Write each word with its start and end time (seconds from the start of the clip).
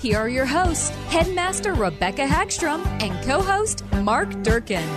Here 0.00 0.16
are 0.16 0.30
your 0.30 0.46
hosts, 0.46 0.88
Headmaster 1.08 1.74
Rebecca 1.74 2.22
Hagstrom 2.22 2.86
and 3.02 3.22
co 3.22 3.42
host 3.42 3.84
Mark 3.96 4.30
Durkin. 4.42 4.88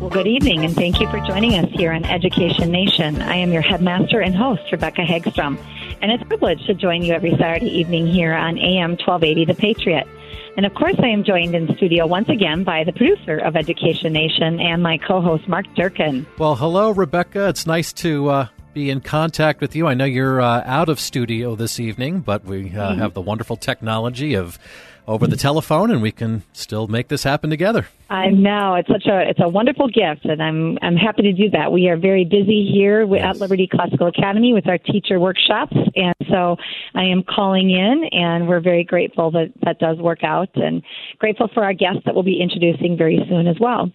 Well, 0.00 0.10
good 0.10 0.26
evening, 0.26 0.64
and 0.64 0.74
thank 0.74 1.00
you 1.00 1.08
for 1.10 1.20
joining 1.20 1.54
us 1.54 1.70
here 1.70 1.92
on 1.92 2.04
Education 2.04 2.72
Nation. 2.72 3.22
I 3.22 3.36
am 3.36 3.52
your 3.52 3.62
headmaster 3.62 4.18
and 4.18 4.34
host, 4.34 4.62
Rebecca 4.72 5.02
Hagstrom, 5.02 5.60
and 6.02 6.10
it's 6.10 6.24
a 6.24 6.26
privilege 6.26 6.66
to 6.66 6.74
join 6.74 7.04
you 7.04 7.12
every 7.12 7.36
Saturday 7.36 7.70
evening 7.78 8.08
here 8.08 8.34
on 8.34 8.58
AM 8.58 8.96
1280 8.96 9.44
The 9.44 9.54
Patriot. 9.54 10.08
And 10.56 10.66
of 10.66 10.74
course, 10.74 10.96
I 10.98 11.06
am 11.06 11.22
joined 11.22 11.54
in 11.54 11.72
studio 11.76 12.04
once 12.04 12.28
again 12.28 12.64
by 12.64 12.82
the 12.82 12.92
producer 12.92 13.38
of 13.38 13.54
Education 13.54 14.12
Nation 14.12 14.58
and 14.58 14.82
my 14.82 14.98
co 14.98 15.20
host, 15.20 15.46
Mark 15.46 15.66
Durkin. 15.76 16.26
Well, 16.36 16.56
hello, 16.56 16.90
Rebecca. 16.90 17.48
It's 17.48 17.64
nice 17.64 17.92
to 17.92 18.28
uh, 18.28 18.46
be 18.74 18.90
in 18.90 19.00
contact 19.00 19.60
with 19.60 19.76
you. 19.76 19.86
I 19.86 19.94
know 19.94 20.04
you're 20.04 20.40
uh, 20.40 20.62
out 20.64 20.88
of 20.88 20.98
studio 20.98 21.54
this 21.54 21.78
evening, 21.78 22.20
but 22.20 22.44
we 22.44 22.66
uh, 22.66 22.90
mm-hmm. 22.90 23.00
have 23.00 23.14
the 23.14 23.20
wonderful 23.20 23.56
technology 23.56 24.34
of 24.34 24.58
over 25.06 25.26
the 25.26 25.36
telephone, 25.36 25.90
and 25.90 26.00
we 26.00 26.12
can 26.12 26.42
still 26.52 26.86
make 26.86 27.08
this 27.08 27.24
happen 27.24 27.50
together. 27.50 27.86
I 28.08 28.28
know 28.28 28.76
it's 28.76 28.88
such 28.88 29.06
a 29.06 29.28
it's 29.28 29.40
a 29.42 29.48
wonderful 29.48 29.88
gift, 29.88 30.24
and 30.24 30.42
I'm 30.42 30.78
I'm 30.80 30.96
happy 30.96 31.22
to 31.22 31.32
do 31.32 31.50
that. 31.50 31.72
We 31.72 31.88
are 31.88 31.96
very 31.96 32.24
busy 32.24 32.70
here 32.72 33.04
yes. 33.04 33.22
at 33.24 33.40
Liberty 33.40 33.68
Classical 33.70 34.06
Academy 34.06 34.52
with 34.52 34.68
our 34.68 34.78
teacher 34.78 35.18
workshops, 35.18 35.76
and 35.96 36.14
so 36.30 36.56
I 36.94 37.04
am 37.04 37.24
calling 37.24 37.70
in, 37.70 38.04
and 38.12 38.48
we're 38.48 38.60
very 38.60 38.84
grateful 38.84 39.30
that 39.32 39.52
that 39.62 39.78
does 39.78 39.98
work 39.98 40.22
out, 40.22 40.50
and 40.54 40.82
grateful 41.18 41.48
for 41.52 41.64
our 41.64 41.74
guests 41.74 42.02
that 42.04 42.14
we'll 42.14 42.22
be 42.22 42.40
introducing 42.40 42.96
very 42.96 43.18
soon 43.28 43.48
as 43.48 43.56
well. 43.58 43.90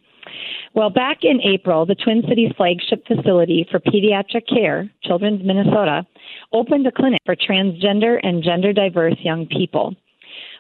Well, 0.74 0.90
back 0.90 1.20
in 1.24 1.42
April, 1.42 1.86
the 1.86 1.96
Twin 1.96 2.24
Cities 2.28 2.52
flagship 2.56 3.06
facility 3.08 3.68
for 3.70 3.80
pediatric 3.80 4.48
care, 4.48 4.90
Children's 5.04 5.44
Minnesota, 5.44 6.06
opened 6.54 6.86
a 6.88 6.92
clinic 6.92 7.22
for 7.26 7.36
transgender 7.36 8.20
and 8.22 8.44
gender 8.44 8.74
diverse 8.74 9.16
young 9.22 9.48
people. 9.48 9.96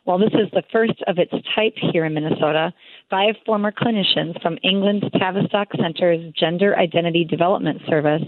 While 0.07 0.19
this 0.19 0.35
is 0.35 0.49
the 0.53 0.63
first 0.71 1.03
of 1.05 1.17
its 1.17 1.33
type 1.53 1.73
here 1.91 2.05
in 2.05 2.13
Minnesota, 2.13 2.73
five 3.09 3.35
former 3.45 3.73
clinicians 3.73 4.41
from 4.41 4.57
England's 4.63 5.03
Tavistock 5.19 5.67
Center's 5.81 6.31
Gender 6.39 6.77
Identity 6.77 7.25
Development 7.25 7.81
Service 7.89 8.21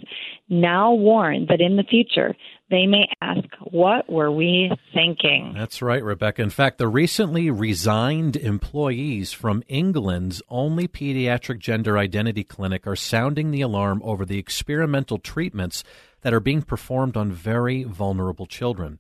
now 0.50 0.92
warn 0.94 1.46
that 1.48 1.62
in 1.62 1.78
the 1.78 1.84
future 1.84 2.36
they 2.70 2.86
may 2.86 3.08
ask, 3.22 3.48
What 3.72 4.12
were 4.12 4.30
we 4.30 4.70
thinking? 4.94 5.54
That's 5.56 5.82
right, 5.82 6.04
Rebecca. 6.04 6.42
In 6.42 6.50
fact, 6.50 6.80
the 6.80 6.90
recently 6.90 7.50
resigned 7.50 8.36
employees 8.36 9.32
from 9.32 9.64
England's 9.70 10.42
only 10.50 10.86
pediatric 10.86 11.60
gender 11.60 11.98
identity 11.98 12.44
clinic 12.44 12.88
are 12.88 12.98
sounding 12.98 13.52
the 13.52 13.62
alarm 13.62 14.02
over 14.04 14.26
the 14.26 14.38
experimental 14.38 15.18
treatments 15.18 15.86
that 16.24 16.34
are 16.34 16.42
being 16.42 16.62
performed 16.62 17.16
on 17.16 17.32
very 17.32 17.84
vulnerable 17.84 18.48
children. 18.48 19.00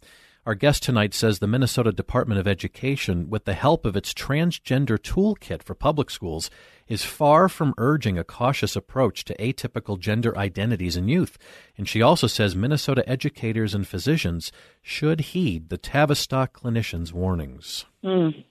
Our 0.49 0.55
guest 0.55 0.81
tonight 0.81 1.13
says 1.13 1.37
the 1.37 1.45
Minnesota 1.45 1.91
Department 1.91 2.39
of 2.39 2.47
Education, 2.47 3.29
with 3.29 3.45
the 3.45 3.53
help 3.53 3.85
of 3.85 3.95
its 3.95 4.15
transgender 4.15 4.97
toolkit 4.97 5.61
for 5.61 5.75
public 5.75 6.09
schools, 6.09 6.49
is 6.87 7.05
far 7.05 7.47
from 7.47 7.75
urging 7.77 8.17
a 8.17 8.23
cautious 8.23 8.75
approach 8.75 9.23
to 9.25 9.37
atypical 9.37 9.99
gender 9.99 10.35
identities 10.35 10.97
in 10.97 11.07
youth. 11.07 11.37
And 11.77 11.87
she 11.87 12.01
also 12.01 12.25
says 12.25 12.55
Minnesota 12.55 13.07
educators 13.07 13.75
and 13.75 13.87
physicians 13.87 14.51
should 14.81 15.19
heed 15.19 15.69
the 15.69 15.77
Tavistock 15.77 16.59
clinicians' 16.59 17.13
warnings. 17.13 17.85
Mm. 18.03 18.43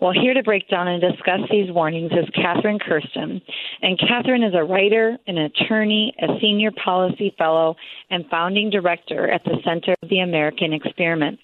Well, 0.00 0.12
here 0.12 0.34
to 0.34 0.42
break 0.42 0.68
down 0.68 0.88
and 0.88 1.00
discuss 1.00 1.40
these 1.50 1.70
warnings 1.70 2.12
is 2.12 2.28
Katherine 2.34 2.78
Kersten. 2.78 3.40
And 3.82 3.98
Katherine 3.98 4.42
is 4.42 4.54
a 4.54 4.64
writer, 4.64 5.16
an 5.26 5.38
attorney, 5.38 6.14
a 6.20 6.38
senior 6.40 6.72
policy 6.72 7.34
fellow, 7.38 7.76
and 8.10 8.24
founding 8.28 8.70
director 8.70 9.30
at 9.30 9.44
the 9.44 9.58
Center 9.64 9.94
of 10.02 10.08
the 10.08 10.20
American 10.20 10.72
Experiment, 10.72 11.38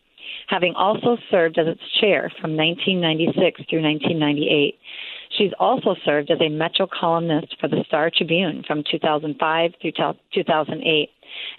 having 0.49 0.75
also 0.75 1.17
served 1.31 1.59
as 1.59 1.69
its 1.69 1.81
chair 2.01 2.33
from 2.41 2.57
1996 2.57 3.63
through 3.71 3.83
1998. 3.83 4.79
She's 5.37 5.53
also 5.61 5.95
served 6.05 6.31
as 6.31 6.41
a 6.41 6.49
Metro 6.49 6.87
columnist 6.87 7.55
for 7.61 7.69
the 7.69 7.85
Star 7.87 8.11
Tribune 8.11 8.65
from 8.67 8.83
2005 8.91 9.71
through 9.81 9.93
2008. 10.35 11.11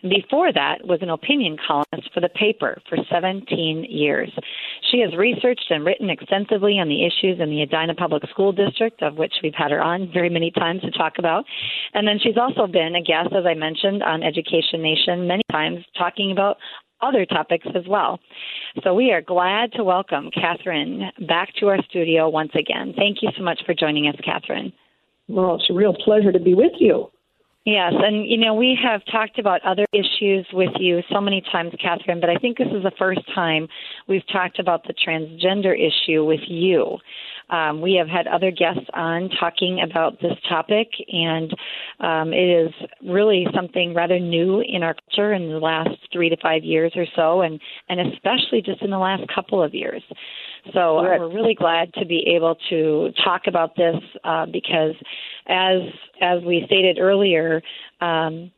Before 0.01 0.51
that 0.53 0.85
was 0.85 0.99
an 1.01 1.09
opinion 1.09 1.57
columnist 1.65 2.13
for 2.13 2.21
the 2.21 2.29
paper 2.29 2.81
for 2.87 2.97
17 3.09 3.85
years. 3.89 4.31
She 4.91 4.99
has 4.99 5.15
researched 5.15 5.65
and 5.69 5.85
written 5.85 6.09
extensively 6.09 6.79
on 6.79 6.87
the 6.87 7.05
issues 7.05 7.39
in 7.39 7.49
the 7.49 7.61
Edina 7.61 7.95
Public 7.95 8.23
School 8.29 8.51
District, 8.51 9.01
of 9.01 9.17
which 9.17 9.33
we've 9.43 9.53
had 9.55 9.71
her 9.71 9.81
on 9.81 10.09
very 10.13 10.29
many 10.29 10.51
times 10.51 10.81
to 10.81 10.91
talk 10.91 11.13
about. 11.17 11.45
And 11.93 12.07
then 12.07 12.19
she's 12.21 12.37
also 12.37 12.67
been 12.67 12.95
a 12.95 13.01
guest, 13.01 13.33
as 13.35 13.45
I 13.45 13.53
mentioned, 13.53 14.03
on 14.03 14.23
Education 14.23 14.81
Nation 14.81 15.27
many 15.27 15.43
times, 15.51 15.83
talking 15.97 16.31
about 16.31 16.57
other 17.01 17.25
topics 17.25 17.67
as 17.75 17.83
well. 17.87 18.19
So 18.83 18.93
we 18.93 19.11
are 19.11 19.21
glad 19.21 19.71
to 19.73 19.83
welcome 19.83 20.29
Katherine 20.31 21.11
back 21.27 21.49
to 21.59 21.67
our 21.67 21.81
studio 21.89 22.29
once 22.29 22.51
again. 22.55 22.93
Thank 22.95 23.17
you 23.21 23.29
so 23.37 23.43
much 23.43 23.61
for 23.65 23.73
joining 23.73 24.07
us, 24.07 24.15
Katherine. 24.23 24.73
Well, 25.27 25.55
it's 25.55 25.69
a 25.69 25.73
real 25.73 25.93
pleasure 25.93 26.31
to 26.31 26.39
be 26.39 26.53
with 26.53 26.73
you. 26.79 27.09
Yes, 27.65 27.93
and 27.95 28.25
you 28.25 28.37
know, 28.37 28.53
we 28.53 28.77
have 28.81 29.01
talked 29.11 29.37
about 29.37 29.61
other 29.63 29.85
issues 29.91 30.47
with 30.53 30.71
you 30.79 31.01
so 31.11 31.19
many 31.19 31.41
times, 31.51 31.73
Katherine, 31.79 32.19
but 32.21 32.29
I 32.29 32.35
think 32.35 32.57
this 32.57 32.69
is 32.73 32.83
the 32.83 32.91
first 32.97 33.21
time 33.35 33.67
we've 34.07 34.25
talked 34.31 34.59
about 34.59 34.85
the 34.87 34.93
transgender 34.93 35.75
issue 35.75 36.23
with 36.23 36.39
you. 36.47 36.97
Um, 37.49 37.81
we 37.81 37.95
have 37.95 38.07
had 38.07 38.27
other 38.27 38.51
guests 38.51 38.85
on 38.93 39.29
talking 39.39 39.81
about 39.81 40.19
this 40.21 40.37
topic, 40.47 40.87
and 41.11 41.51
um, 41.99 42.33
it 42.33 42.67
is 42.67 42.73
really 43.03 43.47
something 43.55 43.93
rather 43.93 44.19
new 44.19 44.61
in 44.61 44.83
our 44.83 44.95
culture 44.95 45.33
in 45.33 45.49
the 45.49 45.59
last 45.59 45.97
three 46.13 46.29
to 46.29 46.37
five 46.37 46.63
years 46.63 46.93
or 46.95 47.05
so, 47.15 47.41
and, 47.41 47.59
and 47.89 47.99
especially 48.13 48.61
just 48.61 48.81
in 48.81 48.89
the 48.89 48.97
last 48.97 49.23
couple 49.33 49.61
of 49.63 49.73
years. 49.73 50.03
So 50.73 50.99
uh, 50.99 51.03
we're 51.03 51.33
really 51.33 51.55
glad 51.55 51.93
to 51.95 52.05
be 52.05 52.33
able 52.35 52.55
to 52.69 53.11
talk 53.23 53.43
about 53.47 53.75
this 53.75 53.95
uh, 54.23 54.45
because, 54.45 54.95
as 55.47 55.81
as 56.21 56.43
we 56.43 56.63
stated 56.65 56.99
earlier, 56.99 57.61
um, 58.01 58.51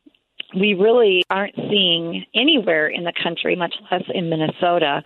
we 0.54 0.74
really 0.74 1.22
aren't 1.30 1.54
seeing 1.54 2.24
anywhere 2.34 2.88
in 2.88 3.04
the 3.04 3.12
country, 3.22 3.56
much 3.56 3.74
less 3.90 4.02
in 4.12 4.28
Minnesota, 4.28 5.02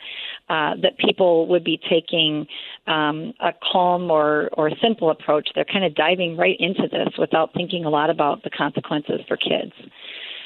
uh, 0.48 0.74
that 0.82 0.96
people 0.98 1.46
would 1.48 1.64
be 1.64 1.80
taking 1.88 2.46
um, 2.86 3.32
a 3.40 3.52
calm 3.72 4.10
or, 4.10 4.48
or 4.52 4.70
simple 4.82 5.10
approach. 5.10 5.48
They're 5.54 5.64
kind 5.64 5.84
of 5.84 5.94
diving 5.94 6.36
right 6.36 6.56
into 6.58 6.82
this 6.82 7.14
without 7.18 7.52
thinking 7.54 7.84
a 7.84 7.90
lot 7.90 8.10
about 8.10 8.42
the 8.44 8.50
consequences 8.50 9.20
for 9.26 9.36
kids. 9.36 9.72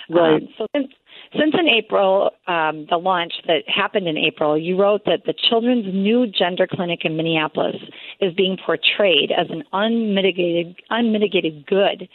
Right. 0.08 0.42
Um, 0.42 0.48
so 0.58 0.66
since, 0.74 0.88
since 1.38 1.54
in 1.58 1.68
April, 1.68 2.30
um, 2.48 2.86
the 2.90 2.96
launch 2.96 3.32
that 3.46 3.62
happened 3.68 4.08
in 4.08 4.16
April, 4.16 4.58
you 4.58 4.80
wrote 4.80 5.04
that 5.04 5.24
the 5.26 5.34
Children's 5.48 5.86
new 5.92 6.26
gender 6.26 6.66
clinic 6.66 7.00
in 7.04 7.16
Minneapolis 7.16 7.76
is 8.20 8.32
being 8.34 8.56
portrayed 8.64 9.30
as 9.30 9.46
an 9.50 9.62
unmitigated, 9.72 10.76
unmitigated 10.90 11.66
good. 11.66 12.08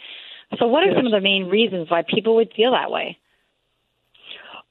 So, 0.58 0.66
what 0.66 0.82
are 0.82 0.90
yes. 0.90 0.96
some 0.96 1.06
of 1.06 1.12
the 1.12 1.20
main 1.20 1.48
reasons 1.48 1.90
why 1.90 2.02
people 2.02 2.36
would 2.36 2.52
feel 2.54 2.72
that 2.72 2.90
way? 2.90 3.18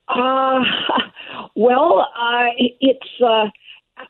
Uh, 0.07 0.59
well, 1.55 2.07
uh, 2.19 2.45
it's. 2.57 3.21
Uh, 3.21 3.49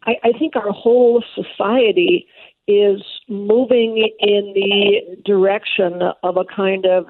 I, 0.04 0.16
I 0.24 0.32
think 0.40 0.56
our 0.56 0.72
whole 0.72 1.24
society 1.36 2.28
is 2.68 3.02
moving 3.30 4.10
in 4.20 4.54
the 4.56 5.18
direction 5.24 6.02
of 6.24 6.38
a 6.38 6.46
kind 6.46 6.86
of 6.86 7.06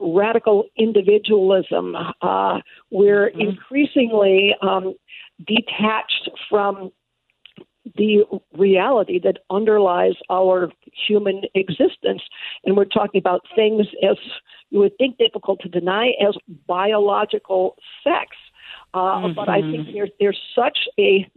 radical 0.00 0.64
individualism. 0.76 1.96
Uh, 2.20 2.58
we're 2.90 3.30
mm-hmm. 3.30 3.40
increasingly 3.40 4.54
um, 4.62 4.94
detached 5.46 6.30
from 6.48 6.90
the 7.96 8.24
reality 8.56 9.18
that 9.18 9.38
underlies 9.50 10.14
our 10.30 10.70
human 11.06 11.42
existence. 11.54 12.22
And 12.64 12.76
we're 12.76 12.84
talking 12.84 13.18
about 13.18 13.42
things 13.56 13.86
as 14.08 14.16
you 14.70 14.80
would 14.80 14.96
think 14.98 15.18
difficult 15.18 15.60
to 15.60 15.68
deny 15.68 16.12
as 16.26 16.36
biological 16.66 17.76
sex. 18.04 18.36
Uh, 18.94 18.98
mm-hmm. 18.98 19.34
But 19.34 19.48
I 19.48 19.60
think 19.60 19.88
there's 19.92 20.10
there's 20.20 20.38
such 20.54 20.78
a 20.98 21.30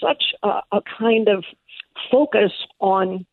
such 0.00 0.22
a, 0.42 0.60
a 0.72 0.80
kind 0.98 1.28
of 1.28 1.44
focus 2.10 2.52
on 2.80 3.26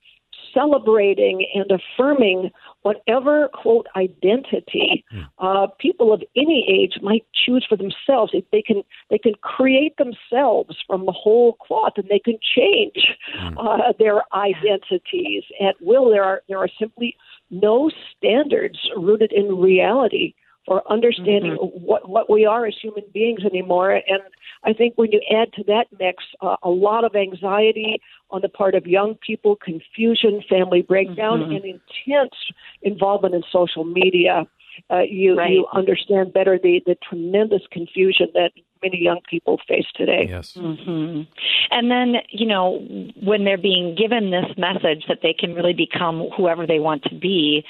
celebrating 0.54 1.46
and 1.54 1.72
affirming 1.72 2.52
whatever 2.82 3.50
quote 3.54 3.88
identity 3.96 5.04
hmm. 5.12 5.22
uh, 5.40 5.68
people 5.80 6.14
of 6.14 6.22
any 6.36 6.66
age 6.70 7.02
might 7.02 7.26
choose 7.34 7.66
for 7.68 7.78
themselves. 7.78 8.32
If 8.34 8.46
they 8.52 8.62
can, 8.62 8.84
they 9.10 9.18
can 9.18 9.34
create 9.42 9.96
themselves 9.98 10.78
from 10.88 11.06
the 11.06 11.12
whole 11.12 11.54
cloth, 11.54 11.94
and 11.98 12.08
they 12.10 12.20
can 12.20 12.38
change 12.56 13.08
hmm. 13.38 13.58
uh, 13.58 13.94
their 14.00 14.22
identities 14.34 15.44
at 15.60 15.76
will. 15.82 16.10
There 16.10 16.24
are 16.24 16.42
there 16.48 16.60
are 16.60 16.70
simply 16.80 17.16
no 17.50 17.92
standards 18.16 18.80
rooted 18.96 19.32
in 19.32 19.58
reality 19.58 20.34
for 20.66 20.82
understanding 20.92 21.58
mm-hmm. 21.58 21.86
what 21.86 22.08
what 22.08 22.30
we 22.30 22.46
are 22.46 22.66
as 22.66 22.76
human 22.82 23.04
beings 23.14 23.44
anymore. 23.44 23.92
And 23.92 24.22
I 24.64 24.74
think 24.74 24.94
when 24.96 25.12
you 25.12 25.22
add 25.36 25.52
to 25.54 25.64
that 25.66 25.88
mix 26.00 26.24
uh, 26.42 26.56
a 26.64 26.70
lot 26.70 27.04
of 27.04 27.16
anxiety 27.16 28.02
on 28.30 28.42
the 28.42 28.50
part 28.50 28.76
of 28.76 28.86
young 28.86 29.16
people, 29.26 29.56
confusion, 29.56 30.44
family 30.48 30.82
breakdown, 30.82 31.40
mm-hmm. 31.42 31.52
and 31.52 31.66
intense 31.66 32.36
involvement 32.82 33.36
in 33.36 33.44
social 33.52 33.84
media. 33.84 34.48
Uh, 34.90 35.00
you 35.00 35.36
right. 35.36 35.52
you 35.52 35.68
understand 35.74 36.32
better 36.32 36.58
the 36.62 36.82
the 36.86 36.96
tremendous 37.08 37.62
confusion 37.72 38.28
that 38.34 38.52
many 38.82 38.98
young 38.98 39.20
people 39.30 39.60
face 39.68 39.86
today. 39.96 40.26
Yes. 40.30 40.54
Mm-hmm. 40.54 41.24
And 41.72 41.92
then 41.92 42.22
you 42.30 42.48
know 42.48 42.80
when 43.22 43.44
they're 43.44 43.58
being 43.58 43.96
given 43.96 44.32
this 44.32 44.58
message 44.58 45.06
that 45.10 45.20
they 45.22 45.34
can 45.38 45.54
really 45.54 45.74
become 45.74 46.30
whoever 46.38 46.66
they 46.66 46.80
want 46.80 47.04
to 47.04 47.16
be, 47.16 47.66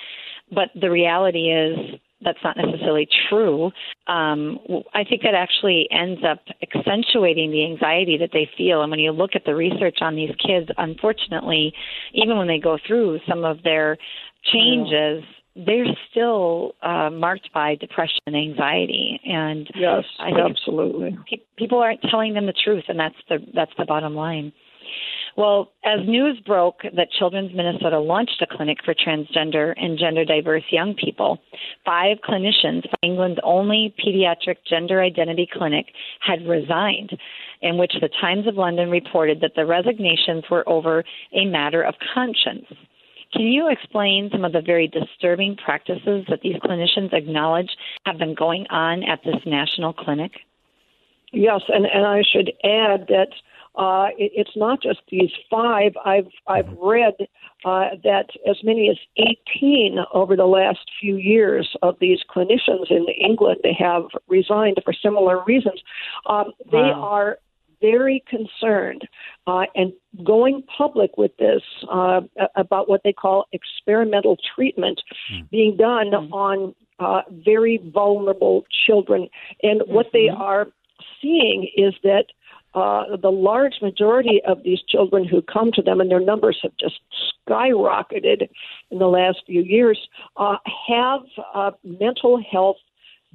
but 0.52 0.70
the 0.80 0.92
reality 0.92 1.50
is 1.52 2.00
that's 2.24 2.40
not 2.44 2.58
necessarily 2.58 3.08
true. 3.30 3.72
Um, 4.08 4.60
I 4.94 5.04
think 5.04 5.22
that 5.24 5.34
actually 5.34 5.88
ends 5.92 6.22
up 6.30 6.40
accentuating 6.62 7.52
the 7.52 7.66
anxiety 7.66 8.18
that 8.20 8.30
they 8.34 8.50
feel. 8.58 8.82
And 8.82 8.92
when 8.92 9.00
you 9.00 9.12
look 9.12 9.32
at 9.36 9.46
the 9.46 9.56
research 9.56 9.98
on 10.02 10.16
these 10.16 10.32
kids, 10.46 10.70
unfortunately, 10.78 11.74
even 12.14 12.38
when 12.38 12.48
they 12.48 12.60
go 12.60 12.78
through 12.88 13.20
some 13.28 13.44
of 13.44 13.64
their 13.64 13.98
changes, 14.54 15.24
they're 15.56 15.86
still 16.10 16.74
uh, 16.82 17.10
marked 17.10 17.50
by 17.54 17.76
depression 17.76 18.20
and 18.26 18.36
anxiety. 18.36 19.20
And 19.26 19.70
yes, 19.76 20.04
absolutely, 20.20 21.18
pe- 21.30 21.44
people 21.58 21.80
aren't 21.80 22.02
telling 22.10 22.34
them 22.34 22.46
the 22.46 22.54
truth, 22.54 22.86
and 22.88 23.00
that's 23.00 23.16
the 23.30 23.40
that's 23.54 23.72
the 23.78 23.86
bottom 23.86 24.16
line. 24.16 24.54
Well, 25.38 25.72
as 25.86 26.00
news 26.06 26.40
broke 26.46 26.82
that 26.84 27.12
Children's 27.18 27.54
Minnesota 27.56 28.00
launched 28.00 28.42
a 28.42 28.48
clinic 28.48 28.80
for 28.84 28.94
transgender 28.94 29.74
and 29.78 29.98
gender 29.98 30.26
diverse 30.26 30.64
young 30.72 30.94
people, 30.94 31.40
five 31.86 32.18
clinicians 32.28 32.84
England's 33.02 33.40
only 33.44 33.94
pediatric 34.06 34.58
gender 34.70 35.02
identity 35.02 35.48
clinic 35.52 35.88
had 36.20 36.46
resigned, 36.48 37.12
in 37.62 37.78
which 37.78 37.94
the 38.02 38.10
Times 38.20 38.48
of 38.48 38.56
London 38.56 38.90
reported 38.90 39.40
that 39.42 39.56
the 39.56 39.66
resignations 39.66 40.44
were 40.52 40.68
over 40.68 41.04
a 41.34 41.46
matter 41.46 41.82
of 41.82 41.96
conscience. 42.14 42.66
Can 43.34 43.44
you 43.44 43.70
explain 43.70 44.30
some 44.32 44.44
of 44.44 44.52
the 44.52 44.62
very 44.62 44.88
disturbing 44.88 45.56
practices 45.56 46.26
that 46.28 46.42
these 46.44 46.58
clinicians 46.58 47.14
acknowledge 47.14 47.70
have 48.06 48.18
been 48.18 48.36
going 48.36 48.68
on 48.70 49.04
at 49.04 49.24
this 49.24 49.42
national 49.46 49.94
clinic? 49.94 50.32
Yes, 51.32 51.62
and, 51.70 51.86
and 51.86 52.06
I 52.06 52.24
should 52.30 52.50
add 52.66 53.08
that 53.08 53.30
uh, 53.76 54.08
it, 54.18 54.32
it's 54.36 54.56
not 54.56 54.82
just 54.82 55.00
these 55.10 55.32
five. 55.50 55.94
I've 56.04 56.28
I've 56.48 56.66
mm-hmm. 56.66 56.88
read 56.88 57.14
uh, 57.64 57.96
that 58.04 58.28
as 58.50 58.58
many 58.64 58.90
as 58.90 58.98
18 59.56 59.98
over 60.14 60.36
the 60.36 60.46
last 60.46 60.80
few 61.00 61.16
years 61.16 61.76
of 61.82 61.96
these 62.00 62.20
clinicians 62.30 62.90
in 62.90 63.06
England 63.10 63.60
they 63.64 63.76
have 63.78 64.04
resigned 64.28 64.78
for 64.84 64.94
similar 64.94 65.44
reasons. 65.46 65.82
Um, 66.28 66.52
they 66.72 66.78
wow. 66.78 67.02
are 67.02 67.38
very 67.82 68.24
concerned 68.30 69.08
uh, 69.48 69.64
and 69.76 69.92
going 70.24 70.64
public 70.78 71.18
with 71.18 71.36
this 71.38 71.64
uh, 71.92 72.22
about 72.56 72.88
what 72.88 73.02
they 73.04 73.14
call 73.14 73.46
experimental 73.54 74.38
treatment 74.56 75.02
mm. 75.34 75.50
being 75.50 75.76
done 75.76 76.12
mm. 76.12 76.32
on 76.32 76.76
uh, 77.00 77.22
very 77.44 77.80
vulnerable 77.92 78.64
children. 78.86 79.28
And 79.64 79.82
mm-hmm. 79.82 79.94
what 79.94 80.08
they 80.14 80.28
mm-hmm. 80.28 80.42
are 80.42 80.68
seeing 81.22 81.70
is 81.76 81.94
that 82.04 82.26
uh, 82.74 83.18
the 83.22 83.32
large 83.32 83.76
majority 83.82 84.42
of 84.48 84.64
these 84.64 84.80
children 84.88 85.28
who 85.28 85.42
come 85.42 85.72
to 85.74 85.82
them, 85.82 86.00
and 86.00 86.10
their 86.10 86.20
numbers 86.20 86.60
have 86.64 86.72
just 86.80 87.00
skyrocketed 87.48 88.50
in 88.92 89.00
the 89.00 89.08
last 89.08 89.42
few 89.46 89.62
years, 89.62 90.00
uh, 90.38 90.58
have 90.88 91.22
uh, 91.54 91.72
mental 91.84 92.42
health 92.52 92.78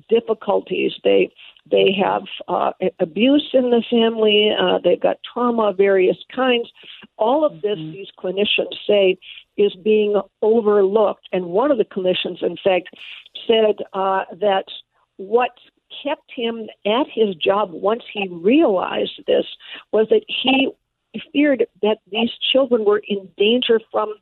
difficulties. 0.08 0.92
They 1.04 1.30
they 1.70 1.92
have 2.02 2.22
uh, 2.48 2.72
abuse 3.00 3.50
in 3.52 3.70
the 3.70 3.82
family. 3.90 4.52
Uh, 4.58 4.78
they've 4.82 5.00
got 5.00 5.18
trauma 5.32 5.70
of 5.70 5.76
various 5.76 6.18
kinds. 6.34 6.70
All 7.16 7.44
of 7.44 7.60
this, 7.62 7.78
mm-hmm. 7.78 7.92
these 7.92 8.08
clinicians 8.18 8.76
say, 8.86 9.18
is 9.56 9.74
being 9.82 10.20
overlooked. 10.42 11.28
And 11.32 11.46
one 11.46 11.70
of 11.70 11.78
the 11.78 11.84
clinicians, 11.84 12.42
in 12.42 12.56
fact, 12.62 12.90
said 13.46 13.84
uh, 13.92 14.24
that 14.40 14.66
what 15.16 15.50
kept 16.02 16.30
him 16.34 16.68
at 16.84 17.06
his 17.12 17.34
job 17.36 17.70
once 17.72 18.02
he 18.12 18.28
realized 18.28 19.20
this 19.26 19.46
was 19.92 20.08
that 20.10 20.24
he 20.28 20.70
feared 21.32 21.66
that 21.82 21.98
these 22.10 22.30
children 22.52 22.84
were 22.84 23.02
in 23.06 23.28
danger 23.36 23.80
from 23.90 24.14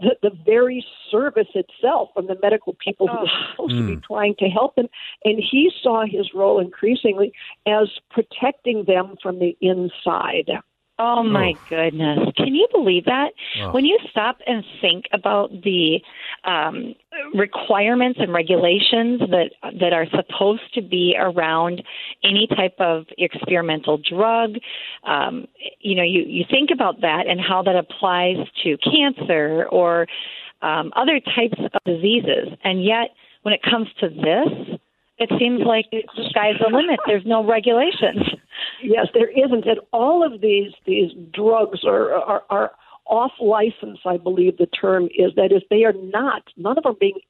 the, 0.00 0.16
the 0.22 0.30
very 0.44 0.84
service 1.10 1.48
itself, 1.54 2.10
from 2.14 2.26
the 2.26 2.36
medical 2.42 2.74
people 2.74 3.08
who 3.08 3.18
were 3.18 3.30
supposed 3.50 3.74
mm. 3.74 3.80
to 3.80 3.86
be 3.86 3.94
hmm. 3.94 4.00
trying 4.00 4.34
to 4.38 4.46
help 4.46 4.74
them. 4.76 4.86
And 5.24 5.38
he 5.38 5.70
saw 5.82 6.04
his 6.06 6.32
role 6.34 6.60
increasingly 6.60 7.32
as 7.66 7.88
protecting 8.10 8.84
them 8.86 9.16
from 9.22 9.38
the 9.38 9.56
inside. 9.60 10.50
Oh 10.98 11.22
my 11.22 11.52
oh. 11.54 11.60
goodness. 11.68 12.18
Can 12.36 12.54
you 12.54 12.66
believe 12.72 13.04
that? 13.04 13.32
Oh. 13.60 13.72
When 13.72 13.84
you 13.84 13.98
stop 14.10 14.38
and 14.46 14.64
think 14.80 15.04
about 15.12 15.50
the 15.62 16.00
um, 16.44 16.94
requirements 17.34 18.18
and 18.20 18.32
regulations 18.32 19.20
that 19.30 19.50
that 19.80 19.92
are 19.92 20.06
supposed 20.10 20.74
to 20.74 20.82
be 20.82 21.14
around 21.18 21.82
any 22.24 22.46
type 22.46 22.74
of 22.78 23.06
experimental 23.18 23.98
drug, 23.98 24.56
um, 25.04 25.46
you 25.80 25.94
know, 25.94 26.02
you, 26.02 26.22
you 26.26 26.44
think 26.50 26.70
about 26.72 27.00
that 27.00 27.26
and 27.28 27.40
how 27.40 27.62
that 27.62 27.76
applies 27.76 28.36
to 28.62 28.76
cancer 28.78 29.66
or 29.70 30.06
um, 30.62 30.92
other 30.96 31.20
types 31.20 31.58
of 31.58 31.80
diseases. 31.84 32.48
And 32.64 32.84
yet, 32.84 33.10
when 33.42 33.54
it 33.54 33.60
comes 33.62 33.88
to 34.00 34.08
this, 34.08 34.78
it 35.18 35.30
seems 35.38 35.62
like 35.64 35.86
the 35.90 36.28
sky's 36.30 36.56
the 36.60 36.74
limit. 36.74 37.00
There's 37.06 37.26
no 37.26 37.44
regulations. 37.44 38.22
Yes, 38.82 39.06
there 39.14 39.28
isn't. 39.28 39.66
And 39.66 39.80
all 39.92 40.24
of 40.24 40.40
these 40.40 40.72
these 40.86 41.10
drugs 41.32 41.80
are 41.84 42.12
are, 42.12 42.42
are 42.50 42.72
off 43.08 43.32
license. 43.40 43.98
I 44.04 44.16
believe 44.16 44.56
the 44.56 44.66
term 44.66 45.04
is. 45.16 45.32
That 45.36 45.52
is, 45.52 45.62
they 45.70 45.84
are 45.84 45.92
not. 45.92 46.42
None 46.56 46.78
of 46.78 46.84
them 46.84 46.96
being 46.98 47.20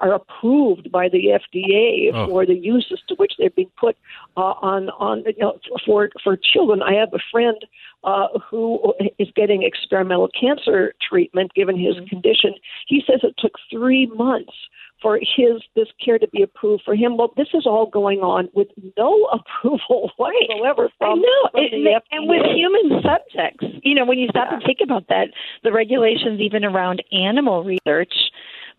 are 0.00 0.14
approved 0.14 0.90
by 0.92 1.08
the 1.08 1.38
FDA 1.40 2.10
oh. 2.12 2.28
for 2.28 2.44
the 2.44 2.54
uses 2.54 3.00
to 3.08 3.14
which 3.14 3.32
they're 3.38 3.50
being 3.50 3.70
put 3.78 3.96
uh, 4.36 4.54
on 4.60 4.90
on 4.90 5.24
you 5.26 5.34
know, 5.38 5.58
for 5.86 6.10
for 6.22 6.36
children. 6.36 6.82
I 6.82 6.94
have 6.94 7.12
a 7.14 7.18
friend 7.30 7.56
uh, 8.04 8.28
who 8.50 8.94
is 9.18 9.28
getting 9.34 9.62
experimental 9.62 10.28
cancer 10.38 10.94
treatment 11.08 11.54
given 11.54 11.78
his 11.78 11.96
mm-hmm. 11.96 12.06
condition. 12.06 12.54
He 12.86 13.02
says 13.06 13.20
it 13.22 13.34
took 13.38 13.52
three 13.70 14.06
months 14.06 14.52
for 15.00 15.18
his 15.18 15.62
this 15.74 15.88
care 16.04 16.18
to 16.18 16.28
be 16.28 16.42
approved 16.42 16.82
for 16.84 16.94
him. 16.94 17.16
Well, 17.16 17.32
this 17.36 17.48
is 17.54 17.66
all 17.66 17.86
going 17.86 18.20
on 18.20 18.48
with 18.54 18.68
no 18.96 19.24
approval 19.32 20.10
whatsoever 20.16 20.90
from, 20.98 21.18
I 21.18 21.22
know. 21.22 21.50
From 21.52 21.64
it, 21.64 21.70
the 21.70 22.00
and 22.10 22.28
with 22.28 22.42
human 22.54 23.02
subjects. 23.02 23.64
You 23.82 23.94
know, 23.94 24.04
when 24.04 24.18
you 24.18 24.28
stop 24.28 24.48
yeah. 24.50 24.56
and 24.56 24.62
think 24.64 24.78
about 24.82 25.08
that, 25.08 25.28
the 25.62 25.72
regulations 25.72 26.40
even 26.40 26.64
around 26.64 27.02
animal 27.12 27.64
research 27.64 28.12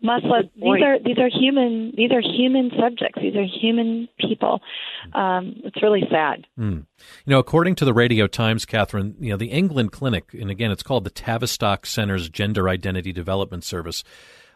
must 0.02 0.24
let 0.24 0.52
these 0.56 0.82
are 0.82 0.98
these 0.98 1.18
are 1.18 1.28
human 1.28 1.92
these 1.96 2.10
are 2.10 2.20
human 2.20 2.70
subjects 2.78 3.20
these 3.20 3.36
are 3.36 3.44
human 3.44 4.08
people 4.18 4.60
um, 5.14 5.54
it's 5.64 5.80
really 5.80 6.02
sad 6.10 6.46
mm. 6.58 6.78
you 6.78 7.30
know 7.30 7.38
according 7.38 7.74
to 7.76 7.84
the 7.84 7.94
radio 7.94 8.26
times 8.26 8.64
katherine 8.64 9.14
you 9.20 9.30
know 9.30 9.36
the 9.36 9.46
england 9.46 9.92
clinic 9.92 10.34
and 10.34 10.50
again 10.50 10.70
it's 10.70 10.82
called 10.82 11.04
the 11.04 11.10
tavistock 11.10 11.86
center's 11.86 12.28
gender 12.28 12.68
identity 12.68 13.12
development 13.12 13.62
service 13.62 14.02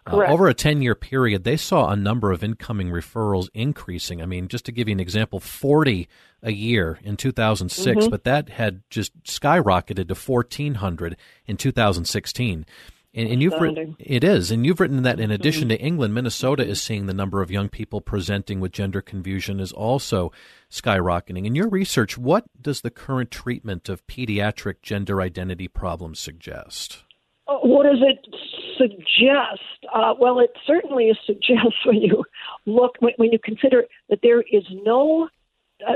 uh, 0.06 0.16
over 0.26 0.46
a 0.46 0.54
10 0.54 0.82
year 0.82 0.94
period, 0.94 1.44
they 1.44 1.56
saw 1.56 1.88
a 1.88 1.96
number 1.96 2.30
of 2.30 2.44
incoming 2.44 2.88
referrals 2.88 3.48
increasing. 3.54 4.22
I 4.22 4.26
mean, 4.26 4.48
just 4.48 4.64
to 4.66 4.72
give 4.72 4.88
you 4.88 4.92
an 4.92 5.00
example, 5.00 5.40
40 5.40 6.08
a 6.42 6.52
year 6.52 6.98
in 7.02 7.16
2006, 7.16 7.96
mm-hmm. 7.96 8.10
but 8.10 8.24
that 8.24 8.48
had 8.50 8.82
just 8.90 9.20
skyrocketed 9.24 10.08
to 10.08 10.14
1,400 10.14 11.16
in 11.46 11.56
2016. 11.56 12.66
And, 13.14 13.30
and 13.30 13.42
you've 13.42 13.58
written, 13.58 13.96
it 13.98 14.22
is, 14.22 14.50
and 14.50 14.66
you've 14.66 14.78
written 14.78 15.02
that 15.04 15.18
in 15.18 15.30
addition 15.30 15.70
mm-hmm. 15.70 15.78
to 15.78 15.80
England, 15.80 16.14
Minnesota 16.14 16.66
is 16.66 16.82
seeing 16.82 17.06
the 17.06 17.14
number 17.14 17.40
of 17.40 17.50
young 17.50 17.70
people 17.70 18.02
presenting 18.02 18.60
with 18.60 18.72
gender 18.72 19.00
confusion 19.00 19.58
is 19.58 19.72
also 19.72 20.32
skyrocketing. 20.70 21.46
In 21.46 21.54
your 21.54 21.68
research, 21.68 22.18
what 22.18 22.44
does 22.60 22.82
the 22.82 22.90
current 22.90 23.30
treatment 23.30 23.88
of 23.88 24.06
pediatric 24.06 24.82
gender 24.82 25.22
identity 25.22 25.66
problems 25.66 26.20
suggest? 26.20 27.04
Uh, 27.48 27.54
what 27.62 27.84
does 27.84 28.02
it 28.02 28.18
suggest? 28.76 29.62
Uh, 29.92 30.14
well, 30.18 30.40
it 30.40 30.50
certainly 30.66 31.12
suggests 31.24 31.76
when 31.84 31.96
you 31.96 32.24
look 32.66 32.96
when, 33.00 33.14
when 33.16 33.32
you 33.32 33.38
consider 33.38 33.84
that 34.08 34.20
there 34.22 34.42
is 34.42 34.64
no 34.84 35.28
uh, 35.86 35.92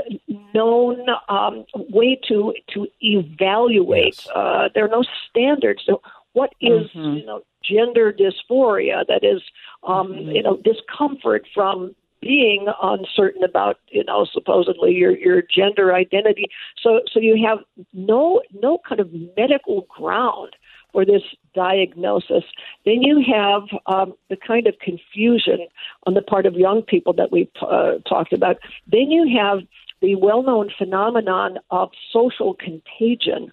known 0.53 1.07
um, 1.29 1.65
way 1.73 2.19
to 2.27 2.53
to 2.73 2.87
evaluate. 3.01 4.17
Yes. 4.25 4.27
Uh, 4.35 4.69
there 4.73 4.85
are 4.85 4.89
no 4.89 5.03
standards. 5.29 5.81
So, 5.85 6.01
what 6.33 6.53
is, 6.61 6.87
mm-hmm. 6.95 7.17
you 7.17 7.25
know 7.25 7.41
gender 7.63 8.13
dysphoria? 8.13 9.05
That 9.07 9.23
is, 9.23 9.41
um, 9.83 10.09
mm-hmm. 10.09 10.31
you 10.31 10.43
know, 10.43 10.57
discomfort 10.57 11.47
from 11.53 11.95
being 12.21 12.67
uncertain 12.81 13.43
about 13.43 13.77
you 13.89 14.03
know 14.03 14.25
supposedly 14.31 14.91
your 14.91 15.17
your 15.17 15.41
gender 15.41 15.93
identity. 15.93 16.45
So 16.81 17.01
so 17.11 17.19
you 17.19 17.43
have 17.47 17.59
no 17.93 18.41
no 18.61 18.79
kind 18.87 19.01
of 19.01 19.09
medical 19.35 19.87
ground 19.89 20.55
for 20.91 21.05
this 21.05 21.23
diagnosis. 21.53 22.43
Then 22.85 23.01
you 23.01 23.23
have 23.33 23.63
um, 23.85 24.13
the 24.29 24.37
kind 24.37 24.67
of 24.67 24.75
confusion 24.79 25.67
on 26.05 26.13
the 26.13 26.21
part 26.21 26.45
of 26.45 26.55
young 26.55 26.81
people 26.81 27.13
that 27.13 27.31
we've 27.31 27.47
uh, 27.61 27.93
talked 28.07 28.33
about. 28.33 28.57
Then 28.87 29.11
you 29.11 29.37
have 29.37 29.59
the 30.01 30.15
well 30.15 30.43
known 30.43 30.69
phenomenon 30.77 31.59
of 31.69 31.91
social 32.11 32.55
contagion 32.55 33.51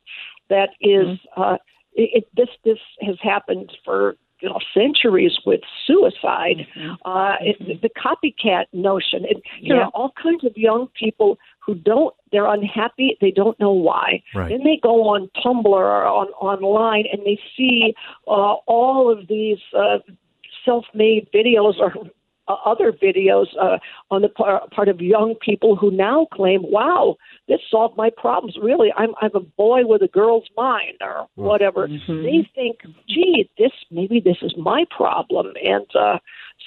that 0.48 0.70
is, 0.80 1.06
mm-hmm. 1.06 1.42
uh, 1.42 1.54
it, 1.92 2.24
it, 2.24 2.28
this, 2.36 2.48
this 2.64 2.78
has 3.02 3.16
happened 3.22 3.70
for 3.84 4.16
you 4.40 4.48
know 4.48 4.58
centuries 4.74 5.38
with 5.44 5.60
suicide 5.86 6.66
mm-hmm. 6.76 6.92
uh 7.04 7.36
mm-hmm. 7.36 7.72
the 7.82 7.90
copycat 7.90 8.64
notion 8.72 9.24
it, 9.24 9.36
you 9.60 9.74
yeah. 9.74 9.82
know 9.82 9.90
all 9.94 10.12
kinds 10.20 10.44
of 10.44 10.56
young 10.56 10.88
people 10.98 11.38
who 11.64 11.74
don't 11.74 12.14
they're 12.32 12.46
unhappy 12.46 13.16
they 13.20 13.30
don't 13.30 13.58
know 13.60 13.72
why 13.72 14.22
right. 14.34 14.50
then 14.50 14.64
they 14.64 14.78
go 14.82 15.08
on 15.08 15.30
tumblr 15.44 15.66
or 15.66 16.04
on 16.04 16.28
online 16.40 17.04
and 17.12 17.22
they 17.24 17.38
see 17.56 17.94
uh, 18.26 18.54
all 18.66 19.10
of 19.10 19.28
these 19.28 19.58
uh, 19.76 19.98
self-made 20.64 21.28
videos 21.34 21.78
or 21.78 21.92
uh, 22.48 22.56
other 22.64 22.92
videos 22.92 23.46
uh, 23.60 23.78
on 24.10 24.22
the 24.22 24.28
par- 24.28 24.66
part 24.74 24.88
of 24.88 25.00
young 25.00 25.34
people 25.40 25.76
who 25.76 25.90
now 25.90 26.26
claim, 26.32 26.62
"Wow, 26.64 27.16
this 27.46 27.60
solved 27.70 27.96
my 27.96 28.10
problems." 28.10 28.56
Really, 28.60 28.92
I'm 28.96 29.14
I'm 29.20 29.34
a 29.34 29.40
boy 29.40 29.86
with 29.86 30.02
a 30.02 30.08
girl's 30.08 30.48
mind, 30.56 30.98
or 31.00 31.28
whatever. 31.34 31.88
Mm-hmm. 31.88 32.22
They 32.22 32.48
think, 32.54 32.78
"Gee, 33.08 33.48
this 33.58 33.72
maybe 33.90 34.20
this 34.20 34.38
is 34.42 34.54
my 34.56 34.84
problem," 34.90 35.52
and 35.64 35.86
uh, 35.94 36.18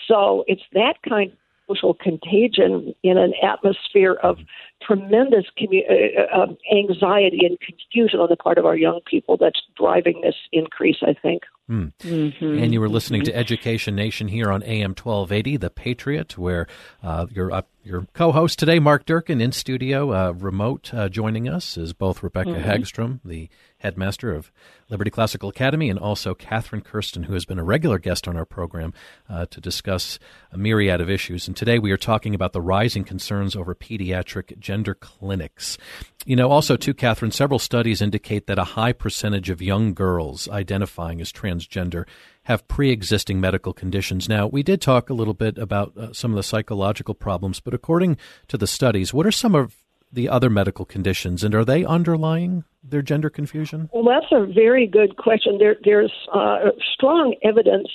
so 0.08 0.44
it's 0.48 0.64
that 0.74 0.96
kind 1.08 1.32
of 1.32 1.38
social 1.68 1.94
contagion 1.94 2.94
in 3.04 3.18
an 3.18 3.34
atmosphere 3.44 4.14
of 4.24 4.38
tremendous 4.82 5.46
commu- 5.60 5.90
uh, 5.90 6.22
uh, 6.22 6.44
um, 6.44 6.58
anxiety 6.76 7.46
and 7.46 7.58
confusion 7.60 8.20
on 8.20 8.28
the 8.30 8.36
part 8.36 8.58
of 8.58 8.66
our 8.66 8.76
young 8.76 9.00
people 9.06 9.38
that's 9.38 9.62
driving 9.78 10.22
this 10.22 10.36
increase, 10.52 10.98
I 11.02 11.14
think. 11.14 11.44
Mm. 11.72 11.94
Mm-hmm. 12.00 12.63
And 12.63 12.74
you 12.74 12.82
were 12.82 12.90
listening 12.90 13.24
to 13.24 13.36
Education 13.36 13.96
Nation 13.96 14.28
here 14.28 14.51
on 14.51 14.62
AM 14.63 14.90
1280, 14.92 15.56
The 15.58 15.70
Patriot, 15.70 16.38
where 16.38 16.68
uh, 17.01 17.28
your 17.32 17.54
uh, 17.54 17.62
your 17.84 18.06
co-host 18.14 18.60
today, 18.60 18.80
Mark 18.80 19.06
Durkin, 19.06 19.42
in 19.42 19.52
studio, 19.52 20.12
uh, 20.12 20.32
remote, 20.34 20.94
uh, 20.94 21.10
joining 21.10 21.50
us 21.50 21.78
is 21.78 21.94
both 21.94 22.22
Rebecca 22.22 22.52
mm-hmm. 22.52 22.70
Hagstrom, 22.70 23.20
the 23.26 23.50
headmaster 23.78 24.34
of 24.34 24.52
Liberty 24.90 25.10
Classical 25.10 25.50
Academy, 25.50 25.90
and 25.90 25.98
also 25.98 26.36
Katherine 26.36 26.84
Kersten, 26.84 27.24
who 27.24 27.34
has 27.34 27.46
been 27.46 27.58
a 27.58 27.64
regular 27.64 27.98
guest 27.98 28.28
on 28.28 28.38
our 28.38 28.46
program 28.46 28.94
uh, 29.28 29.48
to 29.48 29.60
discuss 29.60 30.20
a 30.52 30.58
myriad 30.58 31.02
of 31.02 31.10
issues. 31.10 31.48
And 31.48 31.58
today 31.58 31.80
we 31.80 31.92
are 31.92 31.98
talking 31.98 32.36
about 32.36 32.54
the 32.54 32.62
rising 32.62 33.04
concerns 33.04 33.56
over 33.56 33.74
pediatric 33.74 34.60
gender 34.60 34.94
clinics. 34.94 35.78
You 36.26 36.36
know, 36.36 36.52
also, 36.52 36.78
too, 36.78 36.94
Katherine, 36.94 37.32
several 37.32 37.58
studies 37.58 38.02
indicate 38.02 38.46
that 38.46 38.60
a 38.60 38.64
high 38.64 38.94
percentage 38.94 39.50
of 39.50 39.62
young 39.62 39.96
girls 39.96 40.48
identifying 40.48 41.20
as 41.20 41.32
transgender 41.32 42.06
have 42.44 42.68
pre 42.68 42.92
existing 42.92 43.40
medical 43.40 43.74
conditions. 43.74 44.28
Now, 44.28 44.48
we 44.48 44.64
did 44.64 44.82
talk 44.82 45.10
a 45.10 45.14
little 45.14 45.34
bit 45.34 45.58
about 45.58 45.96
uh, 45.98 46.14
some 46.14 46.32
of 46.32 46.38
the 46.38 46.44
psychological 46.44 47.14
problems, 47.14 47.60
but 47.60 47.74
according 47.74 48.18
to 48.48 48.58
the 48.58 48.68
studies, 48.68 49.14
what 49.14 49.26
are 49.26 49.32
some 49.32 49.56
of 49.56 49.76
the 50.14 50.28
other 50.28 50.50
medical 50.50 50.86
conditions, 50.86 51.44
and 51.44 51.56
are 51.56 51.64
they 51.64 51.86
underlying 51.86 52.64
their 52.84 53.02
gender 53.02 53.30
confusion? 53.30 53.90
Well, 53.94 54.04
that's 54.04 54.32
a 54.32 54.46
very 54.46 54.88
good 54.88 55.18
question. 55.18 55.58
There, 55.58 55.76
there's 55.84 56.12
uh, 56.34 56.72
strong 56.94 57.36
evidence 57.44 57.88